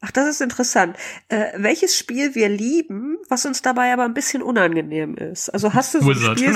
[0.00, 0.96] ach, das ist interessant,
[1.28, 5.48] äh, welches Spiel wir lieben, was uns dabei aber ein bisschen unangenehm ist.
[5.50, 6.36] Also hast du so ein.
[6.36, 6.54] Spiel,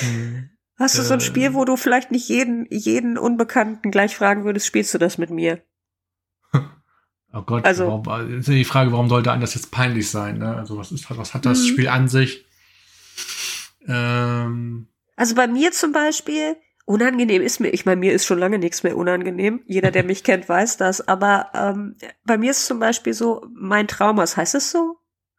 [0.00, 0.48] Hm.
[0.82, 1.22] Hast du so ein Äh.
[1.22, 5.30] Spiel, wo du vielleicht nicht jeden, jeden Unbekannten gleich fragen würdest, spielst du das mit
[5.30, 5.62] mir?
[7.34, 10.36] Oh Gott, Also- warum, ist ja die Frage, warum sollte einem das jetzt peinlich sein?
[10.38, 10.54] Ne?
[10.54, 11.66] Also was ist, was hat das Mhm.
[11.66, 12.44] Spiel an sich?
[13.86, 18.58] Ähm, Also bei mir zum Beispiel, unangenehm ist mir, ich meine, mir ist schon lange
[18.58, 19.62] nichts mehr unangenehm.
[19.66, 21.06] Jeder, der mich kennt, weiß das.
[21.08, 24.36] Aber ähm, bei mir ist zum Beispiel so mein Traumhaus.
[24.36, 24.98] Heißt es so?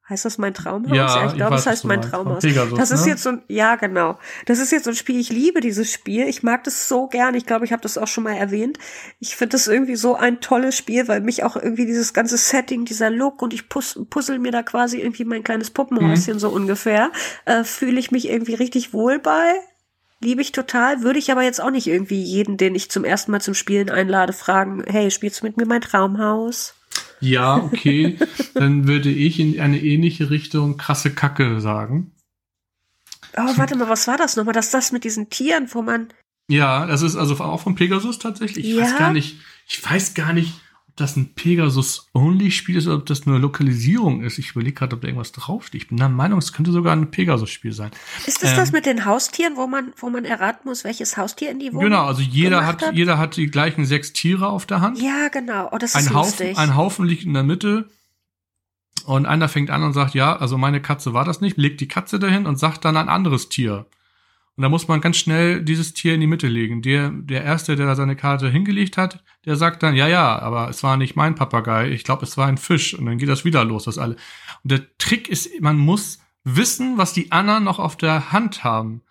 [0.09, 0.95] Heißt das mein Traumhaus?
[0.97, 2.41] ja, ich glaube, es heißt mein Traumhaus.
[2.43, 3.11] Pegasus, Das ist ne?
[3.11, 4.19] jetzt so ein, ja genau.
[4.45, 6.27] Das ist jetzt so ein Spiel, ich liebe dieses Spiel.
[6.27, 7.35] Ich mag das so gern.
[7.35, 8.77] Ich glaube, ich habe das auch schon mal erwähnt.
[9.21, 12.83] Ich finde das irgendwie so ein tolles Spiel, weil mich auch irgendwie dieses ganze Setting,
[12.83, 15.73] dieser Look und ich puzzle mir da quasi irgendwie mein kleines Mhm.
[15.73, 17.11] Puppenhäuschen so ungefähr,
[17.45, 19.53] äh, fühle ich mich irgendwie richtig wohl bei.
[20.19, 23.31] Liebe ich total, würde ich aber jetzt auch nicht irgendwie jeden, den ich zum ersten
[23.31, 26.75] Mal zum Spielen einlade, fragen, hey, spielst du mit mir mein Traumhaus?
[27.23, 28.17] Ja, okay.
[28.53, 32.11] Dann würde ich in eine ähnliche Richtung krasse Kacke sagen.
[33.35, 34.53] Oh, warte mal, was war das nochmal?
[34.53, 36.09] Das das mit diesen Tieren, wo man
[36.49, 38.65] Ja, das ist also auch von Pegasus tatsächlich.
[38.65, 38.83] Ich Ja?
[38.83, 40.53] weiß gar nicht, ich weiß gar nicht,
[40.95, 44.37] das ein Pegasus-Only-Spiel ist oder ob das eine Lokalisierung ist.
[44.37, 45.83] Ich überlege gerade, ob da irgendwas draufsteht.
[45.83, 47.89] Ich bin der Meinung, es könnte sogar ein Pegasus-Spiel sein.
[48.27, 48.57] Ist das Ähm.
[48.57, 51.85] das mit den Haustieren, wo man, wo man erraten muss, welches Haustier in die Wohnung
[51.85, 55.01] Genau, also jeder gemacht hat, jeder hat die gleichen sechs Tiere auf der Hand.
[55.01, 55.69] Ja, genau.
[55.71, 56.49] Oh, das ist ein, lustig.
[56.49, 57.89] Haufen, ein Haufen liegt in der Mitte.
[59.05, 61.87] Und einer fängt an und sagt, ja, also meine Katze war das nicht, legt die
[61.87, 63.85] Katze dahin und sagt dann ein anderes Tier.
[64.55, 66.81] Und da muss man ganz schnell dieses Tier in die Mitte legen.
[66.83, 70.69] Der, der Erste, der da seine Karte hingelegt hat, der sagt dann, ja, ja, aber
[70.69, 72.93] es war nicht mein Papagei, ich glaube, es war ein Fisch.
[72.93, 74.15] Und dann geht das wieder los, das alle.
[74.63, 79.01] Und der Trick ist, man muss wissen, was die anderen noch auf der Hand haben.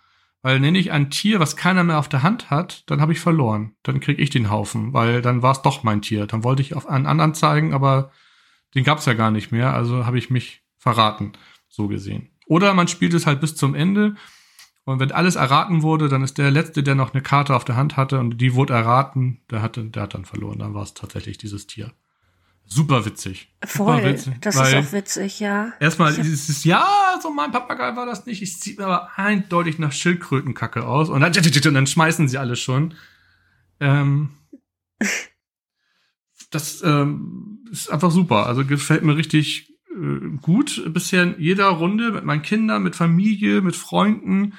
[0.43, 3.21] Weil nenne ich ein Tier, was keiner mehr auf der Hand hat, dann habe ich
[3.21, 3.77] verloren.
[3.85, 6.27] Dann krieg ich den Haufen, weil dann war es doch mein Tier.
[6.27, 8.11] Dann wollte ich auf einen anderen zeigen, aber
[8.75, 11.33] den gab's ja gar nicht mehr, also habe ich mich verraten,
[11.69, 12.31] so gesehen.
[12.47, 14.17] Oder man spielt es halt bis zum Ende
[14.85, 17.77] und wenn alles erraten wurde, dann ist der Letzte, der noch eine Karte auf der
[17.77, 20.59] Hand hatte und die wurde erraten, der, hatte, der hat dann verloren.
[20.59, 21.93] Dann war es tatsächlich dieses Tier.
[22.67, 23.53] Super witzig.
[23.65, 23.97] Voll.
[23.97, 25.73] Super witzig, das ist auch witzig, ja.
[25.79, 28.43] Erstmal hab- dieses, ja, so mein Papagei war das nicht.
[28.43, 31.11] Ich sieht mir aber eindeutig nach Schildkrötenkacke aus.
[31.11, 31.33] Und dann,
[31.67, 32.95] und dann schmeißen sie alle schon.
[33.79, 34.31] Ähm,
[36.51, 38.47] das ähm, ist einfach super.
[38.47, 39.72] Also gefällt mir richtig
[40.41, 40.83] gut.
[40.93, 44.55] Bisher in jeder Runde mit meinen Kindern, mit Familie, mit Freunden.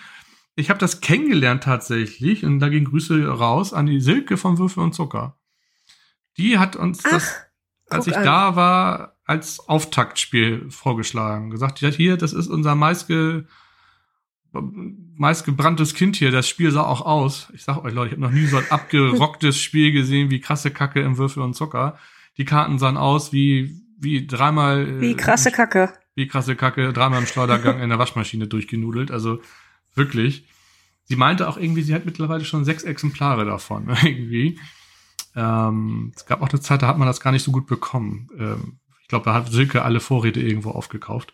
[0.55, 2.45] Ich habe das kennengelernt tatsächlich.
[2.45, 5.37] Und da gehen Grüße raus an die Silke von Würfel und Zucker.
[6.37, 8.25] Die hat uns das Ach, als guck ich an.
[8.25, 11.49] da war, als Auftaktspiel vorgeschlagen.
[11.49, 13.47] Gesagt, ja, hier, das ist unser meistge,
[14.51, 16.31] meistgebranntes Kind hier.
[16.31, 17.49] Das Spiel sah auch aus.
[17.53, 20.71] Ich sag euch, Leute, ich habe noch nie so ein abgerocktes Spiel gesehen wie krasse
[20.71, 21.97] Kacke im Würfel und Zucker.
[22.37, 24.87] Die Karten sahen aus wie, wie dreimal.
[24.87, 25.93] äh, Wie krasse Kacke.
[26.15, 29.11] wie krasse Kacke, dreimal im Schleudergang in der Waschmaschine durchgenudelt.
[29.11, 29.41] Also
[29.95, 30.45] wirklich.
[31.05, 34.59] Sie meinte auch irgendwie, sie hat mittlerweile schon sechs Exemplare davon, irgendwie.
[35.35, 38.27] Ähm, es gab auch eine Zeit, da hat man das gar nicht so gut bekommen.
[38.37, 41.33] Ähm, ich glaube, da hat Silke alle Vorräte irgendwo aufgekauft.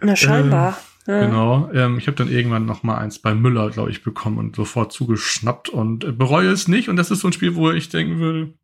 [0.00, 0.78] Na, scheinbar.
[1.06, 1.26] Ähm, ja.
[1.26, 1.70] Genau.
[1.72, 4.92] Ähm, ich habe dann irgendwann noch mal eins bei Müller, glaube ich, bekommen und sofort
[4.92, 6.88] zugeschnappt und äh, bereue es nicht.
[6.88, 8.54] Und das ist so ein Spiel, wo ich denken würde,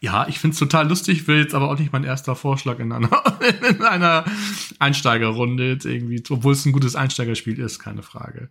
[0.00, 3.22] ja, ich find's total lustig, will jetzt aber auch nicht mein erster Vorschlag in einer,
[3.68, 4.24] in einer
[4.78, 8.48] Einsteigerrunde jetzt irgendwie, obwohl es ein gutes Einsteigerspiel ist, keine Frage.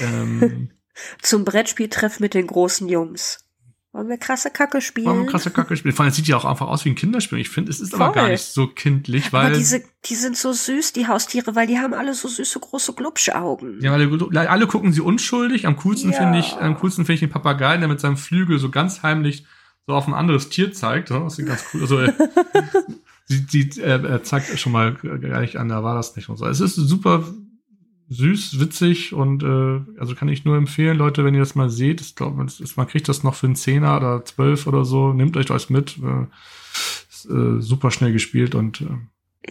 [0.00, 0.70] Ähm,
[1.20, 3.44] Zum Brettspieltreff mit den großen Jungs.
[3.92, 5.06] Wollen wir krasse Kacke spielen?
[5.06, 5.94] Wollen wir krasse Kacke spielen?
[5.94, 7.38] Vor allem, es sieht ja auch einfach aus wie ein Kinderspiel.
[7.38, 8.00] Ich finde, es ist Voll.
[8.00, 9.48] aber gar nicht so kindlich, weil.
[9.48, 12.94] Aber diese, die sind so süß, die Haustiere, weil die haben alle so süße, große
[12.94, 13.82] Glubschaugen.
[13.82, 15.66] Ja, alle, alle gucken sie unschuldig.
[15.66, 16.16] Am coolsten ja.
[16.16, 19.44] finde ich, am coolsten finde ich den Papagei, der mit seinem Flügel so ganz heimlich
[19.86, 21.10] so auf ein anderes Tier zeigt.
[21.10, 21.80] Das ist ganz cool.
[21.82, 22.12] Also, äh,
[23.24, 26.46] sie, sie äh, zeigt schon mal gleich an, da war das nicht und so.
[26.46, 27.24] Es ist super
[28.08, 32.00] süß, witzig und äh, also kann ich nur empfehlen, Leute, wenn ihr das mal seht,
[32.00, 35.46] ich glaube, man kriegt das noch für einen Zehner oder zwölf oder so, nehmt euch
[35.46, 35.98] das mit.
[35.98, 36.26] Äh,
[37.10, 38.96] ist, äh, super schnell gespielt und äh,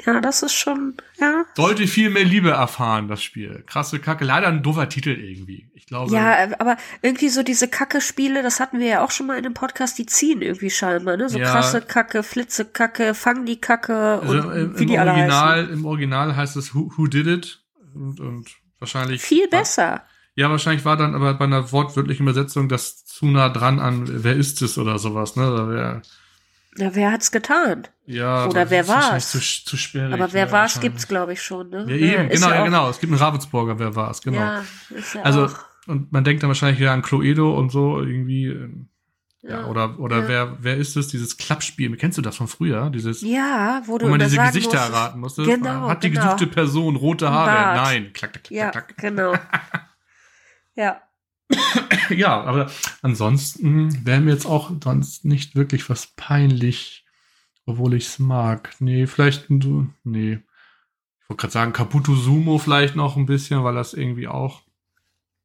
[0.06, 1.46] ja, das ist schon, ja.
[1.56, 3.64] Sollte viel mehr Liebe erfahren, das Spiel.
[3.68, 4.24] Krasse Kacke.
[4.24, 5.70] Leider ein doofer Titel irgendwie.
[5.74, 6.14] Ich glaube.
[6.14, 9.54] Ja, aber irgendwie so diese Kacke-Spiele, das hatten wir ja auch schon mal in dem
[9.54, 11.28] Podcast, die ziehen irgendwie scheinbar, ne?
[11.28, 11.52] So ja.
[11.52, 15.74] krasse Kacke, Flitze Kacke, Fang die Kacke und also im, wie die alle Original, heißen.
[15.74, 17.62] Im Original heißt es Who, Who Did It?
[17.94, 19.22] und, und wahrscheinlich.
[19.22, 20.06] Viel besser.
[20.36, 24.36] ja, wahrscheinlich war dann aber bei einer wortwörtlichen Übersetzung das zu nah dran an, wer
[24.36, 25.52] ist es oder sowas, ne?
[25.52, 26.02] Oder wer,
[26.78, 27.88] ja, wer hat's getan?
[28.05, 29.32] Ja, oder wer war's?
[29.32, 31.86] Zu, zu schwierig, aber wer ja, war's gibt's, glaube ich, schon, ne?
[31.88, 32.89] Ja, eben, genau, ja, genau.
[32.89, 34.39] Es gibt einen Ravensburger, wer war's, genau.
[34.39, 35.55] Ja, ist ja also, auch.
[35.88, 38.47] und man denkt dann wahrscheinlich wieder an Cluedo und so irgendwie.
[38.47, 38.88] Ähm,
[39.43, 40.28] ja, oder, oder ja.
[40.28, 41.07] wer, wer ist es?
[41.07, 41.97] Dieses Klappspiel.
[41.97, 42.91] Kennst du das von früher?
[42.91, 45.43] Dieses, ja, wo du wo man diese Gesichter musst, erraten musste.
[45.43, 45.88] Genau.
[45.88, 46.26] Hat die genau.
[46.26, 47.76] gesuchte Person rote Haare?
[47.76, 48.13] Nein.
[48.13, 48.97] Klack, klack, klack, ja, klack.
[48.97, 49.34] genau.
[50.76, 51.01] ja.
[52.10, 52.70] ja, aber
[53.02, 57.06] ansonsten wäre mir jetzt auch sonst nicht wirklich was peinlich,
[57.66, 58.74] obwohl ich es mag.
[58.80, 60.34] Nee, vielleicht nee.
[60.34, 64.62] Ich wollte gerade sagen, Kabuto Sumo vielleicht noch ein bisschen, weil das irgendwie auch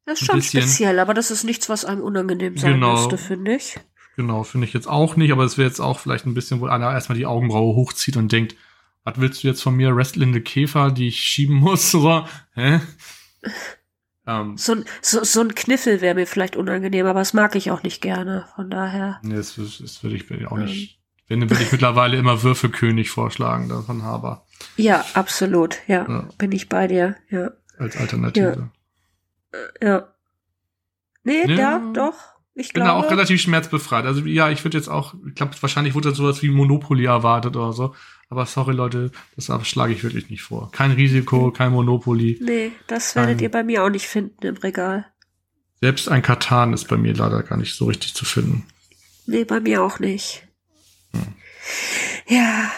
[0.05, 3.17] das ist schon bisschen, speziell, aber das ist nichts, was einem unangenehm sein genau, müsste,
[3.17, 3.77] finde ich.
[4.15, 6.65] Genau, finde ich jetzt auch nicht, aber es wäre jetzt auch vielleicht ein bisschen, wo
[6.65, 8.55] einer erstmal die Augenbraue hochzieht und denkt,
[9.03, 11.91] was willst du jetzt von mir, wrestlende Käfer, die ich schieben muss?
[11.91, 12.79] So, hä?
[14.27, 17.81] Ähm, so, so, so ein Kniffel wäre mir vielleicht unangenehm, aber das mag ich auch
[17.81, 19.19] nicht gerne, von daher.
[19.23, 20.99] Nee, das, das würde ich auch nicht.
[21.29, 24.45] Wenn, würde ich mittlerweile immer Würfelkönig vorschlagen, davon Haber.
[24.75, 26.29] Ja, absolut, ja, ja.
[26.37, 27.51] Bin ich bei dir, ja.
[27.77, 28.69] Als Alternative.
[29.81, 29.87] Ja.
[29.87, 30.07] Ja.
[31.23, 32.15] Nee, ja, ja doch.
[32.53, 33.01] Ich bin glaube.
[33.01, 34.05] da auch relativ schmerzbefreit.
[34.05, 37.71] Also ja, ich würde jetzt auch, ich glaube, wahrscheinlich wurde sowas wie Monopoly erwartet oder
[37.71, 37.93] so.
[38.29, 40.69] Aber sorry, Leute, das schlage ich wirklich nicht vor.
[40.71, 42.39] Kein Risiko, kein Monopoly.
[42.41, 45.05] Nee, das werdet ihr bei mir auch nicht finden im Regal.
[45.79, 48.65] Selbst ein Katan ist bei mir leider gar nicht so richtig zu finden.
[49.27, 50.45] Nee, bei mir auch nicht.
[51.11, 51.35] Hm.
[52.27, 52.71] Ja.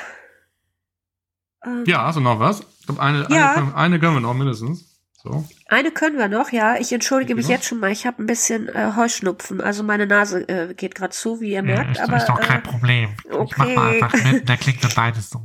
[1.65, 2.61] Ähm, ja, also noch was?
[2.79, 3.53] Ich glaube, eine, ja.
[3.53, 4.88] eine, eine gönnen wir noch mindestens.
[5.21, 5.43] So.
[5.67, 6.77] Eine können wir noch, ja.
[6.77, 7.91] Ich entschuldige mich jetzt schon mal.
[7.91, 9.59] Ich habe ein bisschen äh, Heuschnupfen.
[9.59, 11.97] Also meine Nase äh, geht gerade zu, wie ihr merkt.
[11.97, 13.09] Ja, ist, aber ist doch kein äh, Problem.
[13.29, 13.45] Okay.
[13.51, 14.47] Ich mach mal einfach mit.
[14.49, 15.41] Da klingt dann beides so.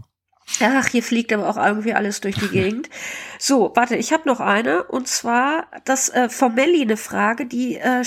[0.60, 2.88] Ach, hier fliegt aber auch irgendwie alles durch die Gegend.
[3.40, 4.84] So, warte, ich habe noch eine.
[4.84, 8.04] Und zwar das äh, von Melli eine Frage, die äh,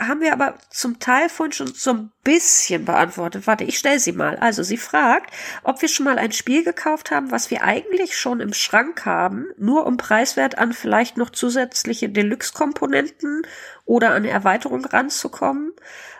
[0.00, 3.46] haben wir aber zum Teil von schon so ein bisschen beantwortet.
[3.46, 4.36] Warte, ich stelle sie mal.
[4.36, 5.32] Also sie fragt,
[5.62, 9.46] ob wir schon mal ein Spiel gekauft haben, was wir eigentlich schon im Schrank haben,
[9.58, 13.42] nur um preiswert an vielleicht noch zusätzliche Deluxe-Komponenten
[13.84, 15.72] oder an Erweiterung ranzukommen.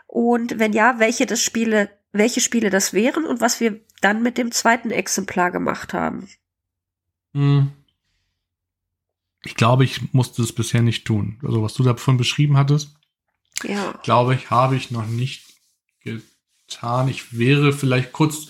[0.06, 4.36] Und wenn ja, welche das Spiele, welche Spiele das wären und was wir dann mit
[4.38, 6.28] dem zweiten Exemplar gemacht haben.
[7.32, 7.72] Hm.
[9.44, 11.38] Ich glaube, ich musste es bisher nicht tun.
[11.42, 12.96] Also was du davon beschrieben hattest,
[13.64, 13.94] ja.
[14.02, 15.44] Glaube ich, habe ich noch nicht
[16.02, 17.08] getan.
[17.08, 18.48] Ich wäre vielleicht kurz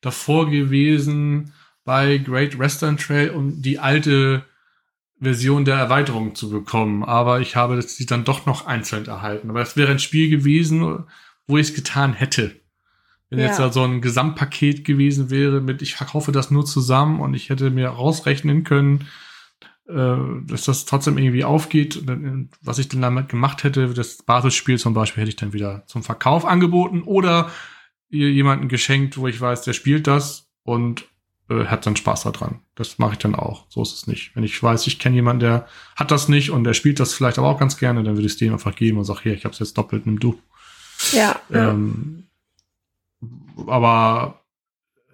[0.00, 1.52] davor gewesen
[1.84, 4.44] bei Great Western Trail, um die alte
[5.20, 7.04] Version der Erweiterung zu bekommen.
[7.04, 9.50] Aber ich habe sie dann doch noch einzeln erhalten.
[9.50, 11.04] Aber es wäre ein Spiel gewesen,
[11.46, 12.54] wo ich es getan hätte.
[13.30, 13.46] Wenn ja.
[13.46, 17.50] jetzt da so ein Gesamtpaket gewesen wäre mit, ich verkaufe das nur zusammen und ich
[17.50, 19.08] hätte mir rausrechnen können,
[19.86, 22.02] dass das trotzdem irgendwie aufgeht.
[22.62, 26.02] Was ich dann damit gemacht hätte, das Basisspiel zum Beispiel, hätte ich dann wieder zum
[26.02, 27.50] Verkauf angeboten oder
[28.08, 31.06] jemanden geschenkt, wo ich weiß, der spielt das und
[31.50, 32.60] äh, hat dann Spaß daran.
[32.74, 33.66] Das mache ich dann auch.
[33.68, 34.34] So ist es nicht.
[34.34, 37.38] Wenn ich weiß, ich kenne jemanden, der hat das nicht und der spielt das vielleicht
[37.38, 39.44] aber auch ganz gerne, dann würde ich es dem einfach geben und sage, hier, ich
[39.44, 40.40] habe es jetzt doppelt, nimm du.
[41.12, 41.40] Ja.
[41.50, 42.28] Ähm,
[43.66, 44.43] aber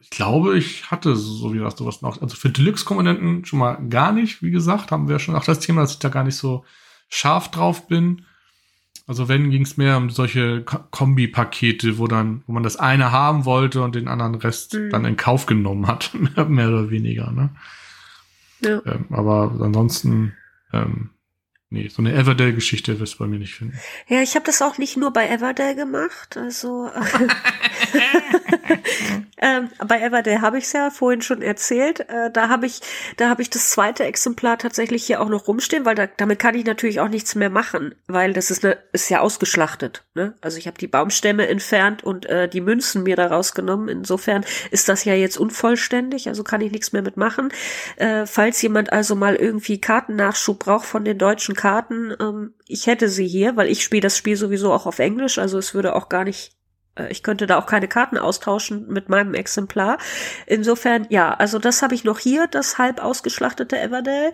[0.01, 2.21] ich glaube, ich hatte so wie das sowas noch.
[2.21, 5.83] Also für Deluxe-Komponenten schon mal gar nicht, wie gesagt, haben wir schon auch das Thema,
[5.83, 6.65] dass ich da gar nicht so
[7.09, 8.25] scharf drauf bin.
[9.07, 13.11] Also wenn ging es mehr um solche Ko- Kombi-Pakete, wo dann, wo man das eine
[13.13, 14.91] haben wollte und den anderen Rest Mhm.
[14.91, 16.13] dann in Kauf genommen hat,
[16.49, 17.31] mehr oder weniger.
[17.33, 17.51] Ne?
[18.63, 18.81] Ja.
[18.87, 20.33] Ähm, aber ansonsten,
[20.73, 21.11] ähm,
[21.71, 23.79] nee, so eine Everdale-Geschichte wirst du bei mir nicht finden.
[24.09, 26.37] Ja, ich habe das auch nicht nur bei Everdale gemacht.
[26.37, 26.91] Also
[29.39, 32.01] ähm, bei Everdale habe ich es ja vorhin schon erzählt.
[32.01, 32.81] Äh, da habe ich,
[33.17, 36.57] da habe ich das zweite Exemplar tatsächlich hier auch noch rumstehen, weil da, damit kann
[36.57, 40.05] ich natürlich auch nichts mehr machen, weil das ist, ne, ist ja ausgeschlachtet.
[40.15, 40.35] Ne?
[40.41, 43.89] Also ich habe die Baumstämme entfernt und äh, die Münzen mir da rausgenommen.
[43.89, 47.53] Insofern ist das ja jetzt unvollständig, also kann ich nichts mehr mitmachen.
[47.97, 53.11] Äh, falls jemand also mal irgendwie Kartennachschub braucht von den deutschen Karten, ähm, ich hätte
[53.11, 56.09] sie hier, weil ich spiele das Spiel sowieso auch auf Englisch, also es würde auch
[56.09, 56.57] gar nicht
[57.09, 59.99] ich könnte da auch keine Karten austauschen mit meinem Exemplar.
[60.47, 64.33] Insofern, ja, also das habe ich noch hier, das halb ausgeschlachtete Everdale.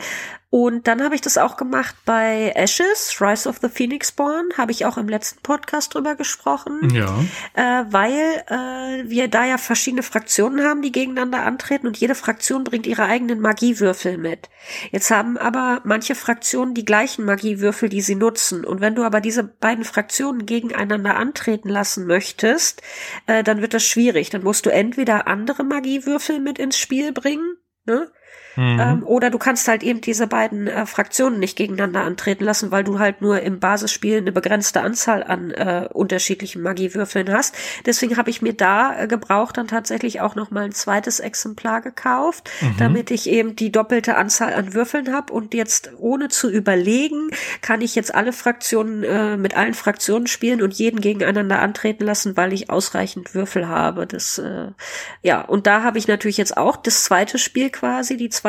[0.48, 4.70] Und dann habe ich das auch gemacht bei Ashes, Rise of the Phoenix Born, habe
[4.72, 7.18] ich auch im letzten Podcast drüber gesprochen Ja.
[7.54, 8.14] äh, weil
[8.48, 13.04] äh, wir da ja verschiedene Fraktionen haben, die gegeneinander antreten und jede Fraktion bringt ihre
[13.04, 14.48] eigenen Magiewürfel mit.
[14.92, 18.64] Jetzt haben aber manche Fraktionen die gleichen Magiewürfel, die sie nutzen.
[18.64, 22.55] Und wenn du aber diese beiden Fraktionen gegeneinander antreten lassen möchtest,
[23.26, 24.30] äh, dann wird das schwierig.
[24.30, 28.10] Dann musst du entweder andere Magiewürfel mit ins Spiel bringen, ne?
[28.56, 28.80] Mhm.
[28.80, 32.84] Ähm, oder du kannst halt eben diese beiden äh, Fraktionen nicht gegeneinander antreten lassen, weil
[32.84, 37.54] du halt nur im Basisspiel eine begrenzte Anzahl an äh, unterschiedlichen Magiewürfeln hast.
[37.84, 41.80] Deswegen habe ich mir da äh, gebraucht dann tatsächlich auch noch mal ein zweites Exemplar
[41.80, 47.30] gekauft, damit ich eben die doppelte Anzahl an Würfeln habe und jetzt ohne zu überlegen
[47.60, 52.36] kann ich jetzt alle Fraktionen äh, mit allen Fraktionen spielen und jeden gegeneinander antreten lassen,
[52.36, 54.06] weil ich ausreichend Würfel habe.
[54.06, 54.68] Das äh,
[55.22, 58.45] ja und da habe ich natürlich jetzt auch das zweite Spiel quasi, die zweite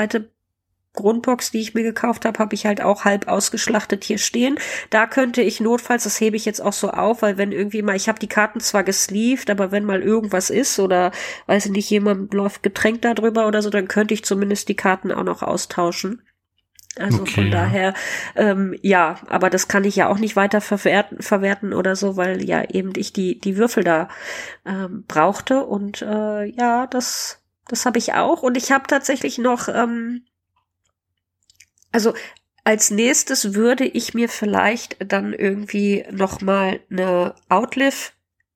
[0.98, 4.60] Grundbox, die ich mir gekauft habe, habe ich halt auch halb ausgeschlachtet hier stehen.
[4.90, 7.96] Da könnte ich notfalls, das hebe ich jetzt auch so auf, weil wenn irgendwie mal,
[7.96, 11.12] ich habe die Karten zwar gesleeved, aber wenn mal irgendwas ist oder
[11.46, 14.76] weiß ich nicht, jemand läuft Getränk da drüber oder so, dann könnte ich zumindest die
[14.76, 16.22] Karten auch noch austauschen.
[17.00, 17.52] Also Okay, von ja.
[17.52, 17.94] daher,
[18.36, 22.44] ähm, ja, aber das kann ich ja auch nicht weiter verwerten, verwerten oder so, weil
[22.44, 24.10] ja eben ich die, die Würfel da
[24.66, 25.64] ähm, brauchte.
[25.64, 28.44] Und äh, ja, das, das habe ich auch.
[28.44, 30.26] Und ich habe tatsächlich noch, ähm,
[31.92, 32.14] also
[32.64, 38.12] als nächstes würde ich mir vielleicht dann irgendwie noch mal eine Outlive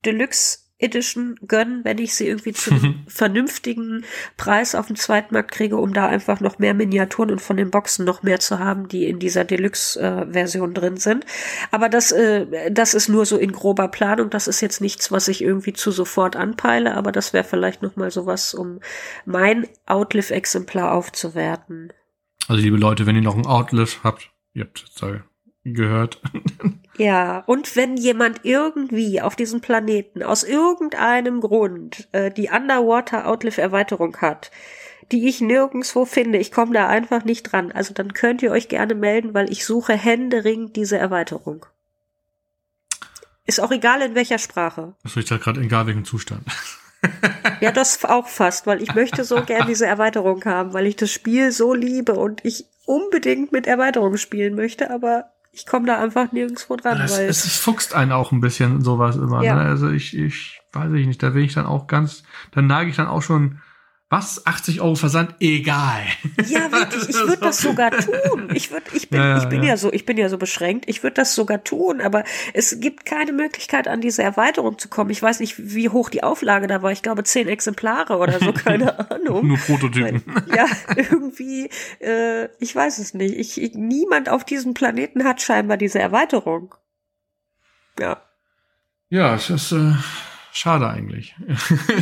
[0.06, 4.04] Deluxe Edition gönnen, wenn ich sie irgendwie zu einem vernünftigen
[4.38, 8.06] Preis auf dem Zweitmarkt kriege, um da einfach noch mehr Miniaturen und von den Boxen
[8.06, 11.26] noch mehr zu haben, die in dieser Deluxe-Version drin sind.
[11.72, 14.30] Aber das, äh, das ist nur so in grober Planung.
[14.30, 17.96] Das ist jetzt nichts, was ich irgendwie zu sofort anpeile, aber das wäre vielleicht noch
[17.96, 18.80] mal sowas, um
[19.26, 21.94] mein Outlive-Exemplar aufzuwerten.
[22.48, 25.24] Also liebe Leute, wenn ihr noch ein Outlive habt, ihr habt da
[25.64, 26.22] gehört.
[26.98, 33.60] Ja, und wenn jemand irgendwie auf diesem Planeten aus irgendeinem Grund äh, die Underwater Outlive
[33.60, 34.52] Erweiterung hat,
[35.12, 38.68] die ich nirgendswo finde, ich komme da einfach nicht dran, also dann könnt ihr euch
[38.68, 41.66] gerne melden, weil ich suche händeringend diese Erweiterung.
[43.46, 44.94] Ist auch egal in welcher Sprache.
[45.02, 46.44] Das ist da gerade egal welchem Zustand.
[47.62, 51.12] Ja, das auch fast, weil ich möchte so gern diese Erweiterung haben, weil ich das
[51.12, 56.32] Spiel so liebe und ich unbedingt mit Erweiterung spielen möchte, aber ich komme da einfach
[56.32, 59.44] nirgendwo dran, Es, weil es fuchst einen auch ein bisschen sowas immer.
[59.44, 59.56] Ja.
[59.56, 59.62] Ne?
[59.62, 62.96] Also ich, ich weiß ich nicht, da bin ich dann auch ganz, dann neige ich
[62.96, 63.60] dann auch schon,
[64.12, 65.36] was, 80 Euro Versand?
[65.40, 66.02] Egal.
[66.46, 68.50] Ja, wirklich, ich würde das sogar tun.
[68.54, 69.70] Ich würde, ich bin, Ja, ja, ich bin ja.
[69.70, 69.78] ja.
[69.78, 70.84] so, ich bin ja so beschränkt.
[70.90, 75.12] Ich würde das sogar tun, aber es gibt keine Möglichkeit, an diese Erweiterung zu kommen.
[75.12, 76.92] Ich weiß nicht, wie hoch die Auflage da war.
[76.92, 79.48] Ich glaube, zehn Exemplare oder so, keine Ahnung.
[79.48, 80.22] Nur Prototypen.
[80.54, 80.66] ja,
[80.98, 81.70] irgendwie,
[82.02, 83.36] äh, ich weiß es nicht.
[83.38, 86.76] Ich, ich, niemand auf diesem Planeten hat scheinbar diese Erweiterung.
[87.98, 88.22] Ja,
[89.10, 89.94] Ja, es ist äh,
[90.52, 91.34] schade eigentlich.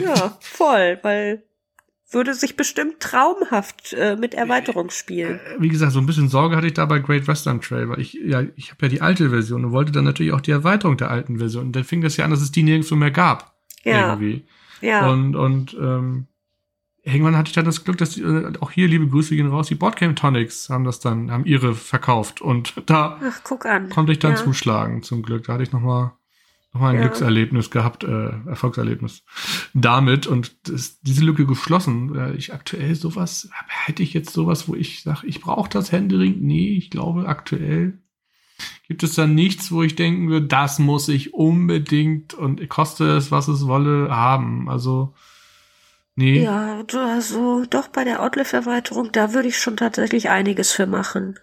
[0.04, 1.44] ja, voll, weil
[2.12, 5.40] würde sich bestimmt traumhaft äh, mit Erweiterung spielen.
[5.60, 8.14] Wie gesagt, so ein bisschen Sorge hatte ich da bei Great Western Trail, weil ich,
[8.14, 11.12] ja, ich habe ja die alte Version und wollte dann natürlich auch die Erweiterung der
[11.12, 11.68] alten Version.
[11.68, 13.56] Und dann fing das ja an, dass es die nirgendwo mehr gab.
[13.84, 14.46] Ja, Irgendwie.
[14.82, 15.10] ja.
[15.10, 16.28] Und, und ähm,
[17.04, 19.68] irgendwann hatte ich dann das Glück, dass die, äh, auch hier, liebe Grüße gehen raus,
[19.68, 22.42] die Boardgame Tonics haben das dann, haben ihre verkauft.
[22.42, 23.90] Und da Ach, guck an.
[23.90, 24.38] konnte ich dann ja.
[24.38, 25.46] zuschlagen, zum Glück.
[25.46, 26.14] Da hatte ich nochmal
[26.74, 27.02] noch mal ein Ja.
[27.02, 29.24] Glückserlebnis gehabt, äh, Erfolgserlebnis
[29.74, 32.16] damit und das, diese Lücke geschlossen.
[32.16, 36.38] Äh, ich aktuell sowas, hätte ich jetzt sowas, wo ich sage, ich brauche das Händering?
[36.42, 38.00] Nee, ich glaube aktuell
[38.88, 43.32] gibt es da nichts, wo ich denken würde, das muss ich unbedingt und koste es,
[43.32, 44.70] was es wolle, haben.
[44.70, 45.14] Also
[46.20, 46.44] Nee.
[46.44, 51.40] Ja, also doch bei der Outlive-Erweiterung, da würde ich schon tatsächlich einiges für machen.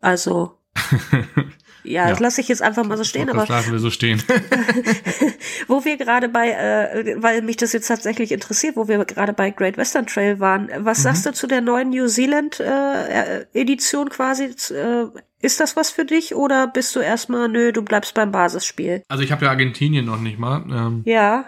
[0.00, 0.58] Also,
[1.84, 2.10] ja, Ja.
[2.10, 4.22] das lasse ich jetzt einfach mal so stehen, aber das lassen wir so stehen.
[5.66, 9.50] wo wir gerade bei, äh, weil mich das jetzt tatsächlich interessiert, wo wir gerade bei
[9.50, 11.30] Great Western Trail waren, was sagst Mhm.
[11.30, 14.44] du zu der neuen New Zealand äh, Edition quasi?
[14.44, 15.06] Äh,
[15.40, 19.02] ist das was für dich oder bist du erstmal, nö, du bleibst beim Basisspiel?
[19.08, 20.64] also ich habe ja Argentinien noch nicht mal.
[20.70, 21.44] Ähm, Ja,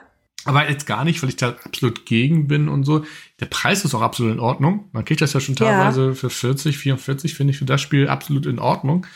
[0.47, 3.05] Aber jetzt gar nicht, weil ich da absolut gegen bin und so.
[3.41, 4.89] Der Preis ist auch absolut in Ordnung.
[4.93, 8.47] Man kriegt das ja schon teilweise für 40, 44, finde ich für das Spiel absolut
[8.47, 9.07] in Ordnung.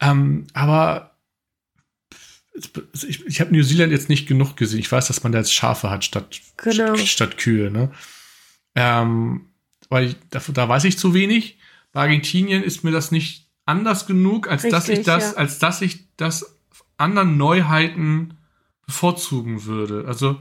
[0.00, 1.16] Ähm, aber
[3.06, 4.80] ich, ich habe New Zealand jetzt nicht genug gesehen.
[4.80, 6.96] Ich weiß, dass man da jetzt Schafe hat statt, Genau.
[6.96, 7.70] statt Kühe.
[7.70, 7.90] Ne?
[8.74, 9.46] Ähm,
[9.88, 11.58] weil ich, da, da weiß ich zu wenig.
[11.92, 15.36] Bei Argentinien ist mir das nicht anders genug, als dass ich Richtig, das, ja.
[15.38, 16.56] als dass ich das
[16.96, 18.36] anderen Neuheiten
[18.86, 20.04] bevorzugen würde.
[20.06, 20.40] Also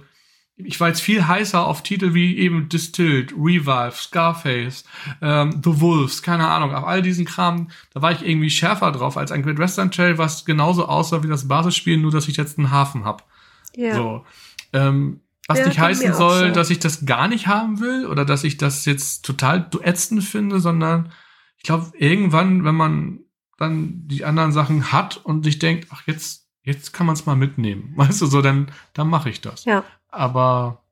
[0.58, 4.86] ich war jetzt viel heißer auf Titel wie eben Distilled, Revive, Scarface,
[5.22, 9.18] ähm, The Wolves, keine Ahnung, auf all diesen Kram, da war ich irgendwie schärfer drauf
[9.18, 12.58] als ein Great Western Trail, was genauso aussah wie das Basisspiel, nur dass ich jetzt
[12.58, 13.28] einen Hafen hab.
[13.76, 13.96] ja.
[13.96, 14.26] So.
[14.74, 16.54] Ähm, was Ja, nicht heißen soll, so.
[16.54, 20.60] dass ich das gar nicht haben will oder dass ich das jetzt total ätzend finde,
[20.60, 21.14] sondern
[21.56, 23.20] ich glaube, irgendwann, wenn man
[23.58, 27.38] dann die anderen Sachen hat und sich denkt, ach, jetzt, jetzt kann man es mal
[27.38, 27.94] mitnehmen.
[27.96, 29.64] Weißt du, so, dann, dann mache ich das.
[29.64, 29.86] Ja.
[30.10, 30.84] Aber,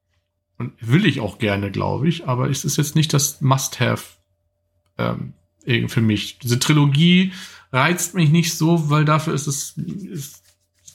[0.58, 4.04] und will ich auch gerne, glaube ich, aber es ist jetzt nicht das Must-Have
[4.98, 5.34] ähm,
[5.88, 6.40] für mich.
[6.40, 7.34] Diese Trilogie
[7.72, 10.44] reizt mich nicht so, weil dafür ist es, ist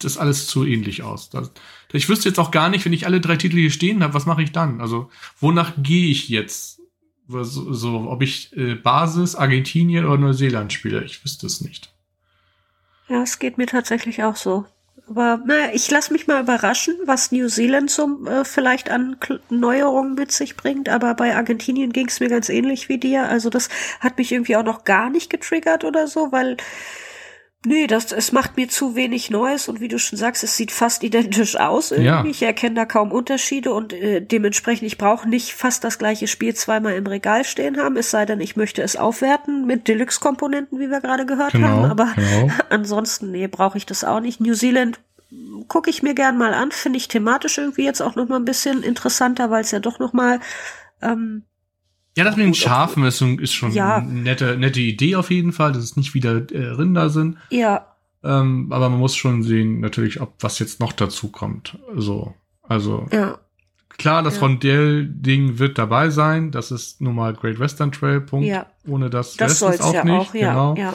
[0.01, 1.31] das alles zu ähnlich aus.
[1.31, 1.51] Das,
[1.93, 4.27] ich wüsste jetzt auch gar nicht, wenn ich alle drei Titel hier stehen habe, was
[4.27, 4.81] mache ich dann?
[4.81, 6.81] Also, wonach gehe ich jetzt?
[7.29, 11.93] So, so, ob ich äh, Basis, Argentinien oder Neuseeland spiele, ich wüsste es nicht.
[13.09, 14.67] Ja, es geht mir tatsächlich auch so.
[15.09, 19.41] Aber naja, ich lasse mich mal überraschen, was New Zealand so äh, vielleicht an Kl
[19.49, 20.89] Neuerungen mit sich bringt.
[20.89, 23.29] Aber bei Argentinien ging es mir ganz ähnlich wie dir.
[23.29, 23.69] Also das
[24.01, 26.57] hat mich irgendwie auch noch gar nicht getriggert oder so, weil
[27.65, 30.73] nee, das es macht mir zu wenig Neues und wie du schon sagst, es sieht
[30.73, 32.07] fast identisch aus irgendwie.
[32.07, 32.25] Ja.
[32.25, 36.55] Ich erkenne da kaum Unterschiede und äh, dementsprechend ich brauche nicht fast das gleiche Spiel
[36.55, 37.97] zweimal im Regal stehen haben.
[37.97, 41.91] Es sei denn, ich möchte es aufwerten mit Deluxe-Komponenten, wie wir gerade gehört haben.
[41.91, 42.51] Aber genau.
[42.71, 44.41] Ansonsten, nee, brauche ich das auch nicht.
[44.41, 45.01] New Zealand
[45.69, 48.45] gucke ich mir gern mal an, finde ich thematisch irgendwie jetzt auch noch mal ein
[48.45, 50.41] bisschen interessanter, weil es ja doch noch mal
[51.03, 51.45] ähm,
[52.17, 53.97] Ja, das mit den Schafen ist, schon- ist schon Ja.
[53.99, 57.37] eine nette, nette Idee auf jeden Fall, dass es nicht wieder äh, Rinder sind.
[57.51, 57.87] ja,
[58.23, 61.79] Ähm, aber man muss schon sehen, natürlich, ob was jetzt noch dazu kommt.
[61.97, 62.35] So.
[62.63, 63.39] Also, ja,
[63.97, 64.41] klar, das Ja.
[64.43, 66.51] Rondell-Ding wird dabei sein.
[66.51, 68.47] Das ist nun mal Great Western Trail, Punkt.
[68.47, 68.67] Ja.
[68.87, 70.13] Ohne das, das soll es auch ja nicht.
[70.13, 70.75] auch, ja, genau.
[70.77, 70.95] ja.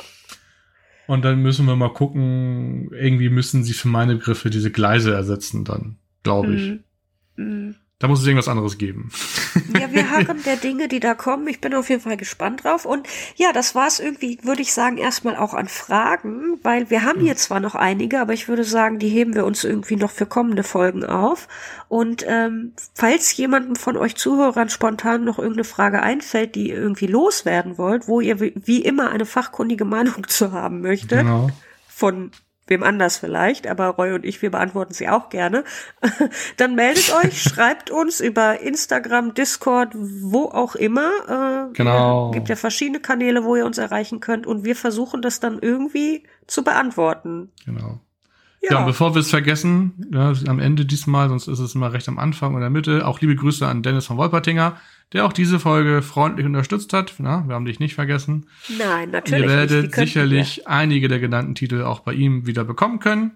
[1.07, 5.63] Und dann müssen wir mal gucken, irgendwie müssen sie für meine Begriffe diese Gleise ersetzen
[5.63, 6.79] dann, glaube ich.
[7.37, 7.43] Mhm.
[7.45, 7.75] Mhm.
[7.99, 9.09] Da muss es irgendwas anderes geben.
[9.73, 11.47] Ja, wir harren der Dinge, die da kommen.
[11.47, 12.83] Ich bin auf jeden Fall gespannt drauf.
[12.85, 17.03] Und ja, das war es irgendwie, würde ich sagen, erstmal auch an Fragen, weil wir
[17.03, 20.11] haben hier zwar noch einige, aber ich würde sagen, die heben wir uns irgendwie noch
[20.11, 21.47] für kommende Folgen auf.
[21.87, 27.07] Und ähm, falls jemandem von euch Zuhörern spontan noch irgendeine Frage einfällt, die ihr irgendwie
[27.07, 31.49] loswerden wollt, wo ihr wie wie immer eine fachkundige Meinung zu haben möchtet, Genau.
[31.87, 32.31] von
[32.67, 35.63] wem anders vielleicht, aber Roy und ich, wir beantworten sie auch gerne.
[36.57, 41.09] Dann meldet euch, schreibt uns über Instagram, Discord, wo auch immer.
[41.27, 42.29] Äh, Genau.
[42.29, 45.59] Es gibt ja verschiedene Kanäle, wo ihr uns erreichen könnt und wir versuchen das dann
[45.59, 47.51] irgendwie zu beantworten.
[47.65, 47.99] Genau.
[48.69, 52.07] Ja, und bevor wir es vergessen, ja, am Ende diesmal, sonst ist es immer recht
[52.07, 54.77] am Anfang und in der Mitte, auch liebe Grüße an Dennis von Wolpertinger,
[55.13, 57.13] der auch diese Folge freundlich unterstützt hat.
[57.19, 58.47] Na, wir haben dich nicht vergessen.
[58.77, 59.41] Nein, natürlich.
[59.43, 59.55] ihr nicht.
[59.55, 63.31] werdet Die könnten sicherlich einige der genannten Titel auch bei ihm wieder bekommen können.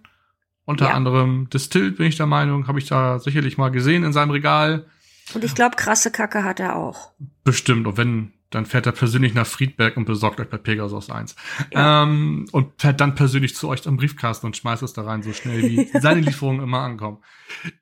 [0.65, 0.93] Unter Ja.
[0.93, 4.85] anderem Distilled, bin ich der Meinung, habe ich da sicherlich mal gesehen in seinem Regal.
[5.27, 5.35] wir.
[5.35, 7.11] Und ich glaube, krasse Kacke hat er auch.
[7.43, 7.87] Bestimmt.
[7.87, 11.35] Und wenn, dann fährt er persönlich nach Friedberg und besorgt euch bei Pegasus eins.
[11.71, 12.03] Ja.
[12.03, 15.33] Ähm, und fährt dann persönlich zu euch am Briefkasten und schmeißt es da rein, so
[15.33, 17.19] schnell wie seine Lieferungen immer ankommen.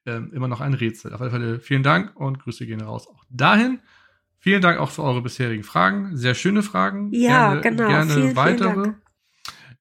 [0.06, 1.14] Ähm, immer noch ein Rätsel.
[1.14, 3.80] Auf alle Fälle vielen Dank und Grüße gehen raus auch dahin.
[4.40, 6.16] Vielen Dank auch für eure bisherigen Fragen.
[6.16, 7.12] Sehr schöne Fragen.
[7.12, 7.88] Ja, gerne, genau.
[7.88, 8.84] Gerne Vielen, vielen weitere.
[8.84, 9.02] Dank.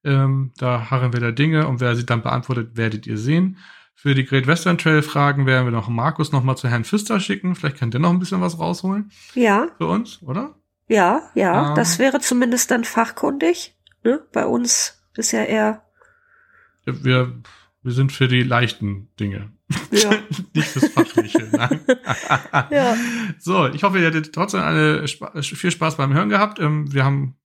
[0.03, 3.57] Ähm, da harren wir der Dinge und wer sie dann beantwortet, werdet ihr sehen.
[3.93, 7.19] Für die Great Western Trail Fragen werden wir noch Markus noch mal zu Herrn Pfister
[7.19, 7.55] schicken.
[7.55, 10.55] Vielleicht kann der noch ein bisschen was rausholen Ja, für uns, oder?
[10.87, 11.71] Ja, ja.
[11.71, 11.73] Ah.
[11.73, 13.75] Das wäre zumindest dann fachkundig.
[14.03, 14.21] Ne?
[14.31, 15.83] Bei uns ist ja eher.
[16.85, 17.33] Wir,
[17.83, 19.51] wir sind für die leichten Dinge.
[19.91, 20.11] Ja.
[20.53, 21.47] Nicht fürs Fachliche.
[21.51, 21.81] Nein.
[22.71, 22.95] Ja.
[23.39, 26.59] So, ich hoffe, ihr hattet trotzdem alle Spa viel Spaß beim Hören gehabt.
[26.59, 27.35] Ähm, wir haben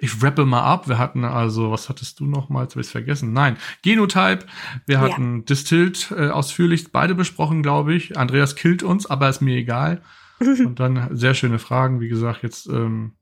[0.00, 0.88] ich rappe mal ab.
[0.88, 2.62] Wir hatten also, was hattest du noch mal?
[2.62, 3.32] Jetzt habe ich vergessen.
[3.32, 4.46] Nein, Genotype.
[4.86, 5.42] Wir hatten ja.
[5.44, 8.16] Distilled äh, ausführlich beide besprochen, glaube ich.
[8.16, 10.02] Andreas killt uns, aber ist mir egal.
[10.66, 12.00] Und dann sehr schöne Fragen.
[12.00, 13.12] Wie gesagt, jetzt ähm,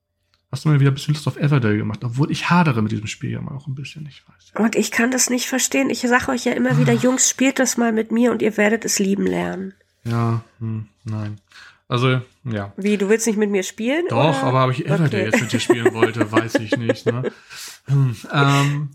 [0.50, 3.06] hast du mir wieder ein bisschen Lust auf Everdale gemacht, obwohl ich hadere mit diesem
[3.06, 4.62] Spiel ja mal auch ein bisschen, ich weiß.
[4.62, 5.90] Und ich kann das nicht verstehen.
[5.90, 6.92] Ich sage euch ja immer wieder.
[6.94, 9.74] Jungs, spielt das mal mit mir und ihr werdet es lieben lernen.
[10.04, 11.40] Ja, hm, nein.
[11.88, 12.72] Also, ja.
[12.76, 14.04] Wie, du willst nicht mit mir spielen?
[14.08, 14.42] Doch, oder?
[14.44, 15.24] aber ob ich Everdale okay.
[15.24, 17.06] jetzt mit dir spielen wollte, weiß ich nicht.
[17.06, 17.32] Ne?
[17.86, 18.90] Hm, ähm,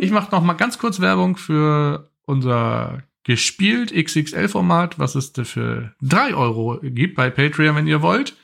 [0.00, 6.34] ich mache noch mal ganz kurz Werbung für unser gespielt XXL-Format, was es für drei
[6.34, 8.34] Euro gibt bei Patreon, wenn ihr wollt.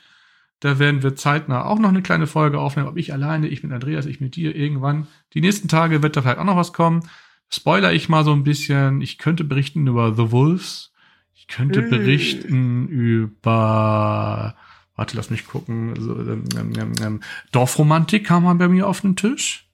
[0.61, 2.87] Da werden wir zeitnah auch noch eine kleine Folge aufnehmen.
[2.87, 5.07] Ob ich alleine, ich mit Andreas, ich mit dir irgendwann.
[5.33, 7.03] Die nächsten Tage wird da vielleicht auch noch was kommen.
[7.49, 9.01] Spoiler ich mal so ein bisschen.
[9.01, 10.93] Ich könnte berichten über The Wolves.
[11.33, 11.89] Ich könnte mm.
[11.89, 14.55] berichten über,
[14.95, 15.95] warte, lass mich gucken.
[15.99, 17.19] So, ähm, ähm, ähm,
[17.51, 19.67] Dorfromantik kam mal bei mir auf den Tisch.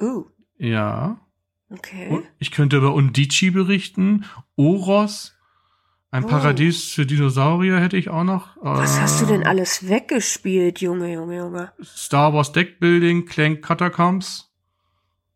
[0.00, 0.24] Uh.
[0.56, 1.20] Ja.
[1.78, 2.22] Okay.
[2.38, 4.24] Ich könnte über Undici berichten.
[4.56, 5.34] Oros.
[6.10, 6.28] Ein oh.
[6.28, 8.56] Paradies für Dinosaurier hätte ich auch noch.
[8.60, 11.72] Was äh, hast du denn alles weggespielt, Junge, Junge, Junge?
[11.82, 14.52] Star Wars Deckbuilding, Clank Catacombs.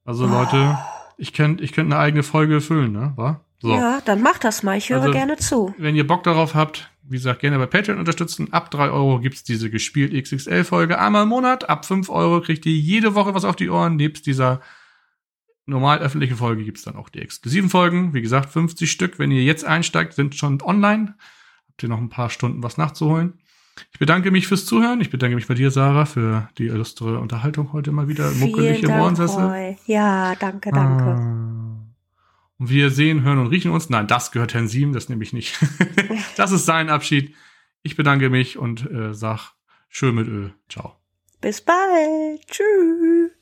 [0.04, 0.28] Also oh.
[0.28, 0.78] Leute,
[1.16, 3.12] ich könnte ich könnt eine eigene Folge füllen, ne?
[3.16, 3.44] War?
[3.58, 3.72] So.
[3.72, 4.78] Ja, dann mach das mal.
[4.78, 5.74] Ich höre also, gerne zu.
[5.78, 8.52] Wenn ihr Bock darauf habt, wie gesagt, gerne bei Patreon unterstützen.
[8.52, 11.68] Ab drei Euro gibt's diese gespielt XXL-Folge einmal im Monat.
[11.68, 14.60] Ab fünf Euro kriegt ihr jede Woche was auf die Ohren, nebst dieser
[15.68, 18.14] normal öffentliche Folge gibt's dann auch die exklusiven Folgen.
[18.14, 19.18] Wie gesagt, 50 Stück.
[19.18, 21.14] Wenn ihr jetzt einsteigt, sind schon online.
[21.68, 23.34] Habt ihr noch ein paar Stunden was nachzuholen.
[23.92, 25.00] Ich bedanke mich fürs Zuhören.
[25.00, 28.30] Ich bedanke mich bei dir, Sarah, für die illustre Unterhaltung heute mal wieder.
[28.32, 29.76] Muckelig im Ohrensessel.
[29.86, 31.04] Ja, danke, danke.
[31.04, 31.68] Ah.
[32.58, 33.88] Und wir sehen, hören und riechen uns.
[33.88, 35.56] Nein, das gehört Herrn Sieben, das nehme ich nicht.
[36.36, 37.34] das ist sein Abschied.
[37.82, 39.52] Ich bedanke mich und äh, sag
[39.88, 40.54] schön mit Öl.
[40.68, 40.96] Ciao.
[41.40, 42.44] Bis bald.
[42.48, 43.37] Tschüss.